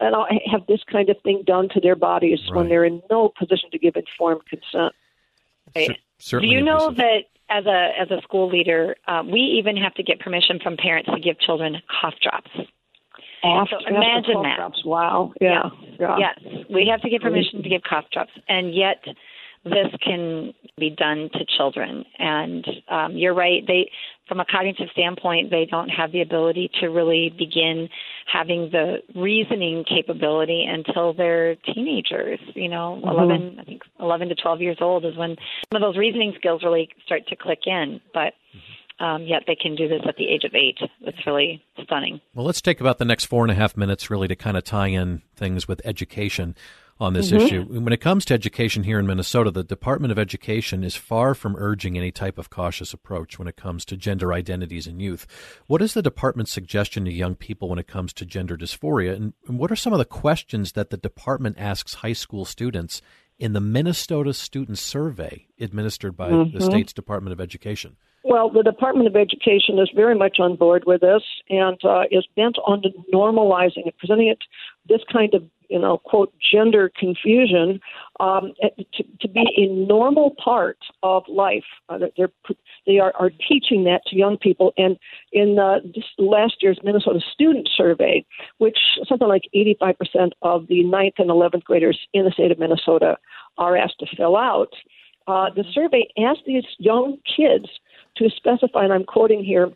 and 0.00 0.14
I'll 0.14 0.26
have 0.50 0.66
this 0.66 0.82
kind 0.90 1.08
of 1.08 1.16
thing 1.22 1.42
done 1.46 1.68
to 1.70 1.80
their 1.80 1.96
bodies 1.96 2.40
when 2.50 2.68
they're 2.68 2.84
in 2.84 3.00
no 3.08 3.30
position 3.38 3.70
to 3.70 3.78
give 3.78 3.96
informed 3.96 4.42
consent. 4.46 4.92
Right. 5.76 5.98
Cer- 6.18 6.40
Do 6.40 6.46
you 6.46 6.62
know 6.62 6.90
that 6.90 7.24
as 7.48 7.66
a 7.66 7.90
as 8.00 8.10
a 8.10 8.20
school 8.22 8.48
leader, 8.48 8.96
um, 9.06 9.30
we 9.30 9.40
even 9.40 9.76
have 9.76 9.94
to 9.94 10.02
get 10.02 10.20
permission 10.20 10.58
from 10.62 10.76
parents 10.76 11.08
to 11.12 11.20
give 11.20 11.38
children 11.40 11.76
cough 12.00 12.14
drops? 12.22 12.50
After, 13.44 13.76
So 13.80 13.88
imagine 13.88 14.36
after 14.36 14.42
that. 14.42 14.56
drops. 14.56 14.84
Wow. 14.84 15.32
Yeah. 15.40 15.68
yeah. 16.00 16.16
Yes, 16.18 16.38
we 16.68 16.88
have 16.90 17.00
to 17.02 17.10
get 17.10 17.22
permission 17.22 17.62
to 17.62 17.68
give 17.68 17.82
cough 17.82 18.06
drops, 18.12 18.32
and 18.48 18.74
yet 18.74 19.04
this 19.64 19.88
can 20.02 20.52
be 20.78 20.90
done 20.90 21.28
to 21.34 21.44
children. 21.56 22.04
And 22.18 22.66
um, 22.88 23.16
you're 23.16 23.34
right; 23.34 23.62
they, 23.66 23.90
from 24.28 24.40
a 24.40 24.44
cognitive 24.44 24.88
standpoint, 24.92 25.50
they 25.50 25.66
don't 25.70 25.88
have 25.88 26.12
the 26.12 26.20
ability 26.20 26.70
to 26.80 26.88
really 26.88 27.32
begin 27.36 27.88
having 28.30 28.70
the 28.72 28.98
reasoning 29.14 29.84
capability 29.84 30.66
until 30.68 31.12
they're 31.12 31.54
teenagers. 31.56 32.40
You 32.54 32.68
know, 32.68 33.00
Mm-hmm. 33.04 33.08
11, 33.08 33.56
I 33.60 33.64
think 33.64 33.82
11 34.00 34.28
to 34.28 34.34
12 34.34 34.60
years 34.60 34.78
old 34.80 35.04
is 35.04 35.16
when 35.16 35.36
some 35.72 35.82
of 35.82 35.86
those 35.86 35.96
reasoning 35.96 36.34
skills 36.36 36.62
really 36.62 36.88
start 37.04 37.26
to 37.28 37.36
click 37.36 37.60
in. 37.66 38.00
But 38.12 38.34
um, 38.98 39.24
yet 39.24 39.42
they 39.46 39.54
can 39.54 39.74
do 39.74 39.88
this 39.88 40.00
at 40.08 40.16
the 40.16 40.28
age 40.28 40.44
of 40.44 40.54
eight. 40.54 40.78
It's 41.02 41.26
really 41.26 41.62
stunning. 41.82 42.20
Well, 42.34 42.46
let's 42.46 42.60
take 42.62 42.80
about 42.80 42.98
the 42.98 43.04
next 43.04 43.26
four 43.26 43.44
and 43.44 43.50
a 43.50 43.54
half 43.54 43.76
minutes 43.76 44.10
really 44.10 44.28
to 44.28 44.36
kind 44.36 44.56
of 44.56 44.64
tie 44.64 44.88
in 44.88 45.22
things 45.34 45.68
with 45.68 45.80
education 45.84 46.54
on 46.98 47.12
this 47.12 47.30
issue. 47.30 47.64
When 47.64 47.92
it 47.92 48.00
comes 48.00 48.24
to 48.26 48.34
education 48.34 48.84
here 48.84 48.98
in 48.98 49.06
Minnesota, 49.06 49.50
the 49.50 49.62
Department 49.62 50.12
of 50.12 50.18
Education 50.18 50.82
is 50.82 50.96
far 50.96 51.34
from 51.34 51.54
urging 51.58 51.96
any 51.96 52.10
type 52.10 52.38
of 52.38 52.48
cautious 52.48 52.94
approach 52.94 53.38
when 53.38 53.48
it 53.48 53.56
comes 53.56 53.84
to 53.86 53.96
gender 53.96 54.32
identities 54.32 54.86
in 54.86 54.98
youth. 54.98 55.26
What 55.66 55.82
is 55.82 55.92
the 55.94 56.02
department's 56.02 56.52
suggestion 56.52 57.04
to 57.04 57.12
young 57.12 57.34
people 57.34 57.68
when 57.68 57.78
it 57.78 57.86
comes 57.86 58.12
to 58.14 58.24
gender 58.24 58.56
dysphoria? 58.56 59.14
And, 59.14 59.34
and 59.46 59.58
what 59.58 59.70
are 59.70 59.76
some 59.76 59.92
of 59.92 59.98
the 59.98 60.04
questions 60.06 60.72
that 60.72 60.90
the 60.90 60.96
department 60.96 61.56
asks 61.58 61.94
high 61.94 62.14
school 62.14 62.44
students 62.44 63.02
in 63.38 63.52
the 63.52 63.60
Minnesota 63.60 64.32
Student 64.32 64.78
Survey 64.78 65.46
administered 65.60 66.16
by 66.16 66.30
the 66.30 66.60
state's 66.60 66.94
Department 66.94 67.32
of 67.32 67.40
Education? 67.40 67.96
Well, 68.28 68.50
the 68.50 68.64
Department 68.64 69.06
of 69.06 69.14
Education 69.14 69.78
is 69.78 69.88
very 69.94 70.16
much 70.16 70.38
on 70.40 70.56
board 70.56 70.82
with 70.84 71.00
this 71.00 71.22
and 71.48 71.78
uh, 71.84 72.04
is 72.10 72.26
bent 72.34 72.56
on 72.66 72.82
normalizing 73.14 73.86
it, 73.86 73.96
presenting 73.98 74.28
it 74.28 74.38
this 74.88 75.00
kind 75.12 75.32
of 75.34 75.44
you 75.68 75.78
know 75.78 75.98
quote 75.98 76.32
gender 76.52 76.90
confusion 76.98 77.80
um, 78.20 78.52
to, 78.94 79.04
to 79.20 79.28
be 79.28 79.44
a 79.56 79.66
normal 79.66 80.34
part 80.42 80.78
of 81.02 81.22
life. 81.28 81.64
Uh, 81.88 81.98
they're 82.16 82.30
they 82.86 82.98
are, 82.98 83.12
are 83.18 83.30
teaching 83.48 83.84
that 83.84 84.02
to 84.06 84.16
young 84.16 84.36
people. 84.38 84.72
And 84.76 84.96
in 85.32 85.58
uh, 85.58 85.80
last 86.18 86.56
year's 86.60 86.78
Minnesota 86.82 87.20
Student 87.32 87.68
Survey, 87.76 88.24
which 88.58 88.78
something 89.08 89.28
like 89.28 89.42
85% 89.54 90.30
of 90.42 90.66
the 90.68 90.84
ninth 90.84 91.14
and 91.18 91.30
11th 91.30 91.64
graders 91.64 91.98
in 92.14 92.24
the 92.24 92.30
state 92.30 92.52
of 92.52 92.58
Minnesota 92.58 93.18
are 93.58 93.76
asked 93.76 93.98
to 94.00 94.16
fill 94.16 94.36
out, 94.36 94.72
uh, 95.26 95.50
the 95.54 95.64
survey 95.72 96.08
asked 96.18 96.44
these 96.46 96.64
young 96.78 97.18
kids 97.36 97.66
to 98.16 98.30
specify, 98.30 98.84
and 98.84 98.92
I'm 98.92 99.04
quoting 99.04 99.44
here, 99.44 99.70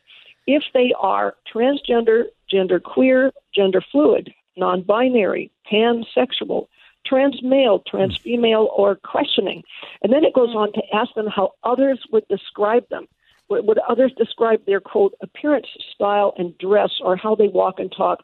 if 0.47 0.63
they 0.73 0.95
are 0.99 1.35
transgender, 1.53 2.25
gender 2.51 2.81
queer, 2.81 3.33
gender 3.55 3.83
fluid, 3.93 4.33
non 4.57 4.83
binary, 4.83 5.51
pansexual, 5.71 6.67
trans 7.07 7.43
male, 7.43 7.83
trans 7.87 8.17
hmm. 8.17 8.23
female, 8.23 8.69
or 8.77 8.97
questioning. 8.97 9.63
And 10.03 10.13
then 10.13 10.25
it 10.25 10.35
goes 10.35 10.55
on 10.55 10.73
to 10.73 10.83
ask 10.95 11.13
them 11.15 11.27
how 11.27 11.53
others 11.65 12.01
would 12.13 12.27
describe 12.29 12.89
them. 12.89 13.07
Would, 13.49 13.67
would 13.67 13.79
others 13.89 14.13
describe 14.17 14.65
their 14.67 14.81
quote 14.81 15.15
appearance, 15.23 15.67
style, 15.95 16.35
and 16.39 16.57
dress, 16.59 16.91
or 17.03 17.17
how 17.17 17.35
they 17.35 17.49
walk 17.49 17.79
and 17.79 17.93
talk 17.95 18.21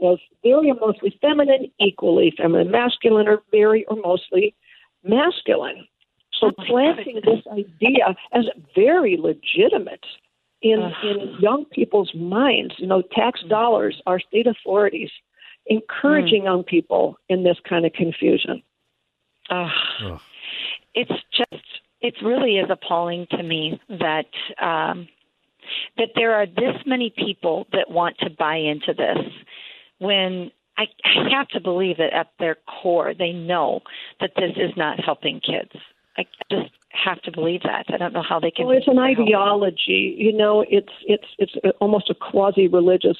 as 0.00 0.18
very 0.44 0.70
or 0.70 0.76
mostly 0.80 1.18
feminine, 1.20 1.70
equally 1.80 2.32
feminine, 2.36 2.70
masculine, 2.70 3.26
or 3.26 3.42
very 3.50 3.84
or 3.86 3.96
mostly 3.96 4.54
masculine? 5.02 5.86
So 6.40 6.52
Oh 6.56 6.64
planting 6.68 7.20
this 7.24 7.44
idea 7.50 8.16
as 8.32 8.44
very 8.74 9.16
legitimate 9.16 10.04
in 10.62 10.80
Ugh. 10.80 10.92
in 11.04 11.36
young 11.40 11.64
people's 11.66 12.14
minds, 12.14 12.74
you 12.78 12.86
know, 12.86 13.02
tax 13.12 13.40
hmm. 13.42 13.48
dollars, 13.48 14.00
our 14.06 14.20
state 14.20 14.46
authorities, 14.46 15.10
encouraging 15.68 16.44
young 16.44 16.64
people 16.64 17.18
in 17.28 17.44
this 17.44 17.56
kind 17.68 17.86
of 17.86 17.92
confusion. 17.92 18.62
Ugh. 19.50 19.70
Ugh. 20.04 20.20
it's 20.94 21.22
just 21.36 21.64
it 22.00 22.14
really 22.22 22.58
is 22.58 22.68
appalling 22.70 23.26
to 23.30 23.42
me 23.42 23.80
that 23.88 24.26
um 24.60 25.08
that 25.96 26.10
there 26.14 26.34
are 26.34 26.46
this 26.46 26.76
many 26.86 27.12
people 27.16 27.66
that 27.72 27.90
want 27.90 28.16
to 28.18 28.30
buy 28.30 28.56
into 28.56 28.94
this 28.94 29.18
when 29.98 30.50
I, 30.78 30.86
I 31.04 31.36
have 31.36 31.48
to 31.48 31.60
believe 31.60 31.96
that 31.96 32.12
at 32.12 32.28
their 32.38 32.56
core 32.80 33.12
they 33.14 33.32
know 33.32 33.80
that 34.20 34.32
this 34.36 34.52
is 34.56 34.70
not 34.76 35.00
helping 35.00 35.40
kids. 35.40 35.72
I 36.16 36.24
just 36.50 36.70
have 36.90 37.20
to 37.22 37.30
believe 37.32 37.62
that. 37.62 37.84
I 37.92 37.96
don't 37.98 38.12
know 38.12 38.22
how 38.26 38.40
they 38.40 38.50
can. 38.50 38.66
Well, 38.66 38.76
it's 38.76 38.88
an 38.88 38.98
ideology. 38.98 40.14
You 40.18 40.32
know, 40.32 40.64
it's 40.68 40.92
it's 41.06 41.26
it's 41.38 41.52
almost 41.80 42.10
a 42.10 42.14
quasi-religious 42.14 43.16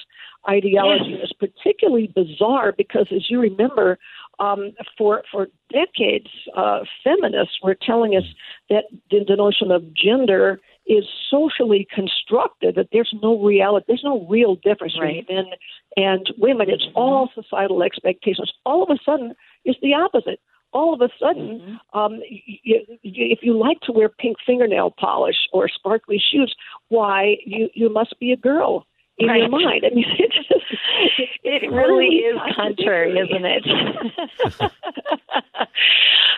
ideology. 0.49 1.11
Yes. 1.19 1.29
It's 1.29 1.33
particularly 1.33 2.07
bizarre 2.15 2.73
because, 2.75 3.07
as 3.15 3.29
you 3.29 3.39
remember, 3.39 3.99
um, 4.39 4.71
for 4.97 5.23
for 5.31 5.47
decades, 5.71 6.29
uh, 6.55 6.79
feminists 7.03 7.57
were 7.61 7.75
telling 7.75 8.15
us 8.15 8.23
that 8.69 8.85
the, 9.11 9.23
the 9.27 9.35
notion 9.35 9.71
of 9.71 9.93
gender 9.93 10.59
is 10.87 11.05
socially 11.29 11.87
constructed. 11.93 12.75
That 12.75 12.87
there's 12.91 13.13
no 13.21 13.39
reality. 13.43 13.85
There's 13.87 14.03
no 14.03 14.25
real 14.27 14.55
difference 14.55 14.97
Right. 14.99 15.27
between 15.27 15.45
men 15.45 15.53
and 15.95 16.33
women. 16.39 16.69
It's 16.69 16.87
all 16.95 17.29
societal 17.35 17.83
expectations. 17.83 18.51
All 18.65 18.81
of 18.81 18.89
a 18.89 18.97
sudden, 19.05 19.35
it's 19.63 19.79
the 19.81 19.93
opposite. 19.93 20.39
All 20.71 20.93
of 20.93 21.01
a 21.01 21.09
sudden, 21.19 21.79
um, 21.93 22.19
y- 22.19 22.43
y- 22.65 22.85
y- 22.87 22.99
if 23.03 23.39
you 23.41 23.57
like 23.57 23.79
to 23.81 23.91
wear 23.91 24.09
pink 24.09 24.37
fingernail 24.45 24.91
polish 24.91 25.37
or 25.51 25.67
sparkly 25.67 26.21
shoes, 26.31 26.55
why 26.89 27.37
you 27.45 27.69
you 27.73 27.89
must 27.89 28.19
be 28.19 28.31
a 28.31 28.37
girl 28.37 28.85
in 29.19 29.35
your 29.35 29.49
mind. 29.49 29.83
I 29.85 29.93
mean, 29.93 30.05
it's 30.19 30.35
just, 30.35 31.29
It 31.43 31.71
really 31.71 32.07
is 32.07 32.39
contrary, 32.55 33.17
isn't 33.19 33.45
it? 33.45 33.65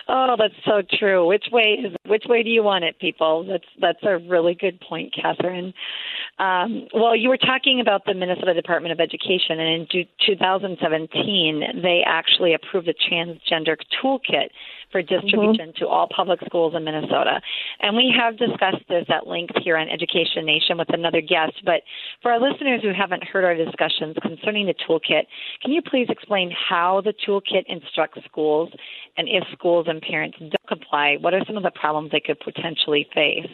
oh, 0.08 0.36
that's 0.38 0.54
so 0.64 0.82
true. 0.98 1.26
Which 1.26 1.46
way 1.52 1.78
is 1.84 1.94
which 2.06 2.24
way 2.28 2.42
do 2.42 2.50
you 2.50 2.62
want 2.62 2.84
it, 2.84 2.98
people? 2.98 3.44
That's 3.44 3.64
that's 3.80 4.02
a 4.02 4.18
really 4.28 4.54
good 4.54 4.80
point, 4.80 5.14
Katherine. 5.14 5.72
Um, 6.38 6.88
well, 6.94 7.14
you 7.14 7.28
were 7.28 7.36
talking 7.36 7.80
about 7.80 8.04
the 8.04 8.14
Minnesota 8.14 8.54
Department 8.54 8.92
of 8.92 9.00
Education, 9.00 9.60
and 9.60 9.88
in 9.92 10.06
2017, 10.26 11.82
they 11.82 12.02
actually 12.04 12.54
approved 12.54 12.88
a 12.88 12.94
transgender 12.94 13.76
toolkit 14.02 14.48
for 14.92 15.02
distribution 15.02 15.72
mm-hmm. 15.72 15.84
to 15.84 15.88
all 15.88 16.08
public 16.14 16.40
schools 16.46 16.74
in 16.76 16.84
Minnesota. 16.84 17.40
And 17.80 17.96
we 17.96 18.14
have 18.16 18.38
discussed 18.38 18.84
this 18.88 19.06
at 19.08 19.26
length 19.26 19.54
here 19.64 19.76
on 19.76 19.88
Education 19.88 20.44
Nation 20.44 20.78
with 20.78 20.92
another 20.92 21.20
guest. 21.20 21.54
But 21.64 21.82
for 22.20 22.30
our 22.30 22.38
listeners 22.38 22.82
who 22.82 22.92
haven't 22.92 23.24
heard 23.24 23.44
our 23.44 23.56
discussions 23.56 24.16
concerning 24.22 24.66
the 24.66 24.74
toolkit, 24.74 25.24
can 25.62 25.72
you 25.72 25.82
please 25.82 26.06
explain 26.08 26.52
how 26.52 27.00
the 27.02 27.14
toolkit 27.26 27.64
instructs 27.66 28.20
schools 28.26 28.70
and 29.16 29.28
if 29.28 29.44
schools 29.52 29.86
and 29.88 30.00
parents 30.00 30.38
don't 30.38 30.68
comply, 30.68 31.16
what 31.20 31.34
are 31.34 31.42
some 31.46 31.56
of 31.56 31.62
the 31.62 31.72
problems 31.74 32.10
they 32.12 32.20
could 32.20 32.38
potentially 32.40 33.08
face? 33.14 33.50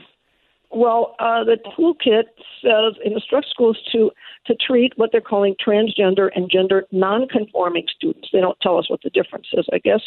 Well, 0.71 1.17
uh, 1.19 1.45
the 1.45 1.57
toolkit 1.79 2.25
says 2.63 3.01
it 3.05 3.13
instructs 3.13 3.51
schools 3.51 3.79
to 3.93 4.11
to 4.47 4.55
treat 4.55 4.93
what 4.97 5.11
they're 5.13 5.21
calling 5.21 5.55
transgender 5.65 6.29
and 6.35 6.51
gender 6.51 6.87
nonconforming 6.93 7.87
students. 7.95 8.29
They 8.33 8.41
don't 8.41 8.59
tell 8.61 8.79
us 8.79 8.89
what 8.91 9.01
the 9.03 9.11
difference 9.11 9.47
is, 9.53 9.67
I 9.73 9.79
guess. 9.79 10.01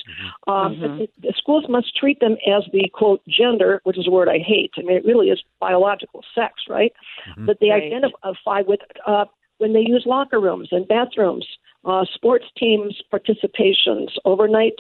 Um, 0.48 0.78
but 0.82 0.98
the, 0.98 1.08
the 1.22 1.34
schools 1.38 1.66
must 1.70 1.96
treat 1.96 2.20
them 2.20 2.38
as 2.48 2.64
the 2.74 2.90
quote 2.94 3.22
gender, 3.28 3.82
which 3.84 3.98
is 3.98 4.08
a 4.08 4.12
word 4.12 4.30
I 4.30 4.40
hate. 4.40 4.72
I 4.78 4.82
mean, 4.82 4.98
it 4.98 5.06
really 5.06 5.30
is 5.30 5.44
biological 5.60 6.22
sex, 6.36 6.54
right? 6.70 6.94
That 7.48 7.58
they 7.60 7.70
Right. 7.70 7.84
identify 7.84 8.62
with 8.62 8.82
uh, 9.06 9.26
when 9.62 9.74
they 9.74 9.86
use 9.86 10.04
locker 10.08 10.40
rooms 10.40 10.70
and 10.72 10.88
bathrooms, 10.88 11.46
uh, 11.86 12.04
sports 12.14 12.46
teams 12.58 13.00
participations, 13.14 14.10
overnight 14.26 14.74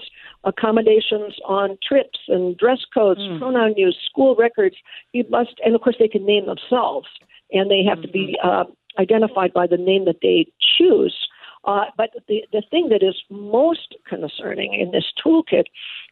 accommodations 0.43 1.35
on 1.45 1.77
trips 1.87 2.19
and 2.27 2.57
dress 2.57 2.79
codes, 2.93 3.21
pronoun 3.39 3.73
use, 3.77 3.97
school 4.09 4.35
records. 4.35 4.75
You 5.13 5.23
must, 5.29 5.55
and 5.63 5.75
of 5.75 5.81
course, 5.81 5.97
they 5.99 6.07
can 6.07 6.25
name 6.25 6.47
themselves, 6.47 7.07
and 7.51 7.69
they 7.69 7.83
have 7.87 8.01
to 8.01 8.07
be 8.07 8.37
uh, 8.43 8.65
identified 8.99 9.53
by 9.53 9.67
the 9.67 9.77
name 9.77 10.05
that 10.05 10.21
they 10.21 10.47
choose. 10.77 11.15
Uh, 11.63 11.85
but 11.95 12.09
the 12.27 12.43
the 12.51 12.63
thing 12.71 12.89
that 12.89 13.03
is 13.03 13.15
most 13.29 13.95
concerning 14.07 14.73
in 14.73 14.91
this 14.91 15.05
toolkit 15.23 15.65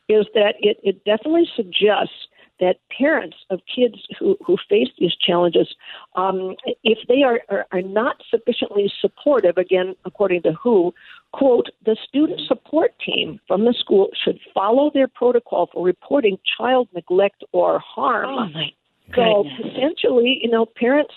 is 0.07 0.25
that 0.33 0.55
it, 0.59 0.77
it 0.83 1.03
definitely 1.05 1.47
suggests 1.55 2.27
that 2.59 2.77
parents 2.95 3.37
of 3.49 3.59
kids 3.73 3.95
who, 4.19 4.37
who 4.45 4.57
face 4.67 4.89
these 4.97 5.15
challenges, 5.15 5.67
um, 6.15 6.55
if 6.83 6.97
they 7.07 7.23
are, 7.23 7.41
are, 7.49 7.65
are 7.71 7.81
not 7.81 8.17
sufficiently 8.29 8.91
supportive, 8.99 9.57
again, 9.57 9.95
according 10.05 10.41
to 10.43 10.53
WHO, 10.53 10.93
quote, 11.31 11.67
the 11.85 11.95
student 12.07 12.41
support 12.47 12.93
team 13.05 13.39
from 13.47 13.65
the 13.65 13.73
school 13.79 14.09
should 14.23 14.39
follow 14.53 14.91
their 14.93 15.07
protocol 15.07 15.69
for 15.71 15.85
reporting 15.85 16.37
child 16.57 16.87
neglect 16.93 17.43
or 17.51 17.79
harm. 17.79 18.29
Oh 18.29 18.49
my 18.49 18.71
So 19.15 19.43
goodness. 19.43 19.73
potentially, 19.73 20.39
you 20.43 20.49
know, 20.49 20.65
parents 20.65 21.13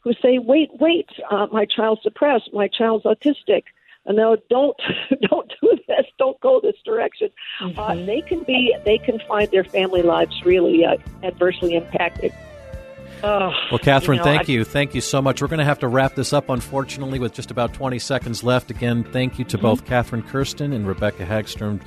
who 0.00 0.12
say, 0.22 0.38
"Wait, 0.38 0.70
wait, 0.80 1.08
uh, 1.30 1.46
my 1.52 1.66
child's 1.66 2.02
depressed, 2.02 2.50
my 2.52 2.68
child's 2.68 3.04
autistic," 3.04 3.64
no, 4.06 4.36
don't, 4.48 4.76
don't 5.30 5.52
do 5.60 5.78
this, 5.88 6.06
don't 6.18 6.38
go 6.40 6.60
this 6.62 6.76
direction. 6.84 7.28
Uh, 7.76 7.94
they 7.94 8.20
can 8.22 8.42
be, 8.44 8.74
they 8.84 8.98
can 8.98 9.18
find 9.28 9.50
their 9.50 9.64
family 9.64 10.02
lives 10.02 10.34
really 10.44 10.84
uh, 10.84 10.96
adversely 11.22 11.74
impacted. 11.74 12.32
Oh, 13.22 13.52
Well, 13.70 13.78
Katherine, 13.78 14.16
you 14.16 14.24
know, 14.24 14.30
thank 14.30 14.48
I- 14.48 14.52
you. 14.52 14.64
Thank 14.64 14.94
you 14.94 15.02
so 15.02 15.20
much. 15.20 15.42
We're 15.42 15.48
going 15.48 15.58
to 15.58 15.64
have 15.64 15.80
to 15.80 15.88
wrap 15.88 16.14
this 16.14 16.32
up, 16.32 16.48
unfortunately, 16.48 17.18
with 17.18 17.34
just 17.34 17.50
about 17.50 17.74
20 17.74 17.98
seconds 17.98 18.42
left. 18.42 18.70
Again, 18.70 19.04
thank 19.04 19.38
you 19.38 19.44
to 19.46 19.58
Mm-hmm. 19.58 19.66
both 19.66 19.84
Katherine 19.84 20.22
Kersten 20.22 20.72
and 20.72 20.86
Rebecca 20.88 21.26
Hagstrom 21.26 21.82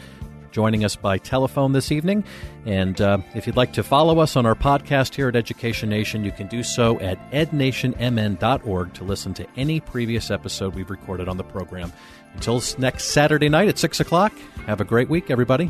joining 0.54 0.86
us 0.86 0.96
by 0.96 1.18
telephone 1.18 1.74
this 1.74 1.92
evening. 1.92 2.24
And 2.66 3.02
uh, 3.02 3.18
if 3.36 3.46
you'd 3.46 3.58
like 3.58 3.74
to 3.74 3.84
follow 3.84 4.20
us 4.20 4.38
on 4.38 4.46
our 4.46 4.56
podcast 4.56 5.16
here 5.16 5.28
at 5.28 5.36
Education 5.36 5.90
Nation, 5.90 6.24
you 6.24 6.32
can 6.32 6.48
do 6.48 6.64
so 6.64 6.98
at 7.02 7.20
ednationmn.org 7.32 8.94
to 8.94 9.04
listen 9.04 9.34
to 9.34 9.48
any 9.58 9.82
previous 9.82 10.32
episode 10.32 10.76
we've 10.76 10.90
recorded 10.90 11.28
on 11.28 11.36
the 11.36 11.44
program. 11.44 11.92
Until 12.36 12.64
next 12.78 13.06
Saturday 13.06 13.50
night 13.50 13.68
at 13.68 13.78
6 13.78 14.00
o'clock, 14.00 14.32
have 14.66 14.80
a 14.80 14.86
great 14.86 15.10
week, 15.10 15.30
everybody. 15.30 15.70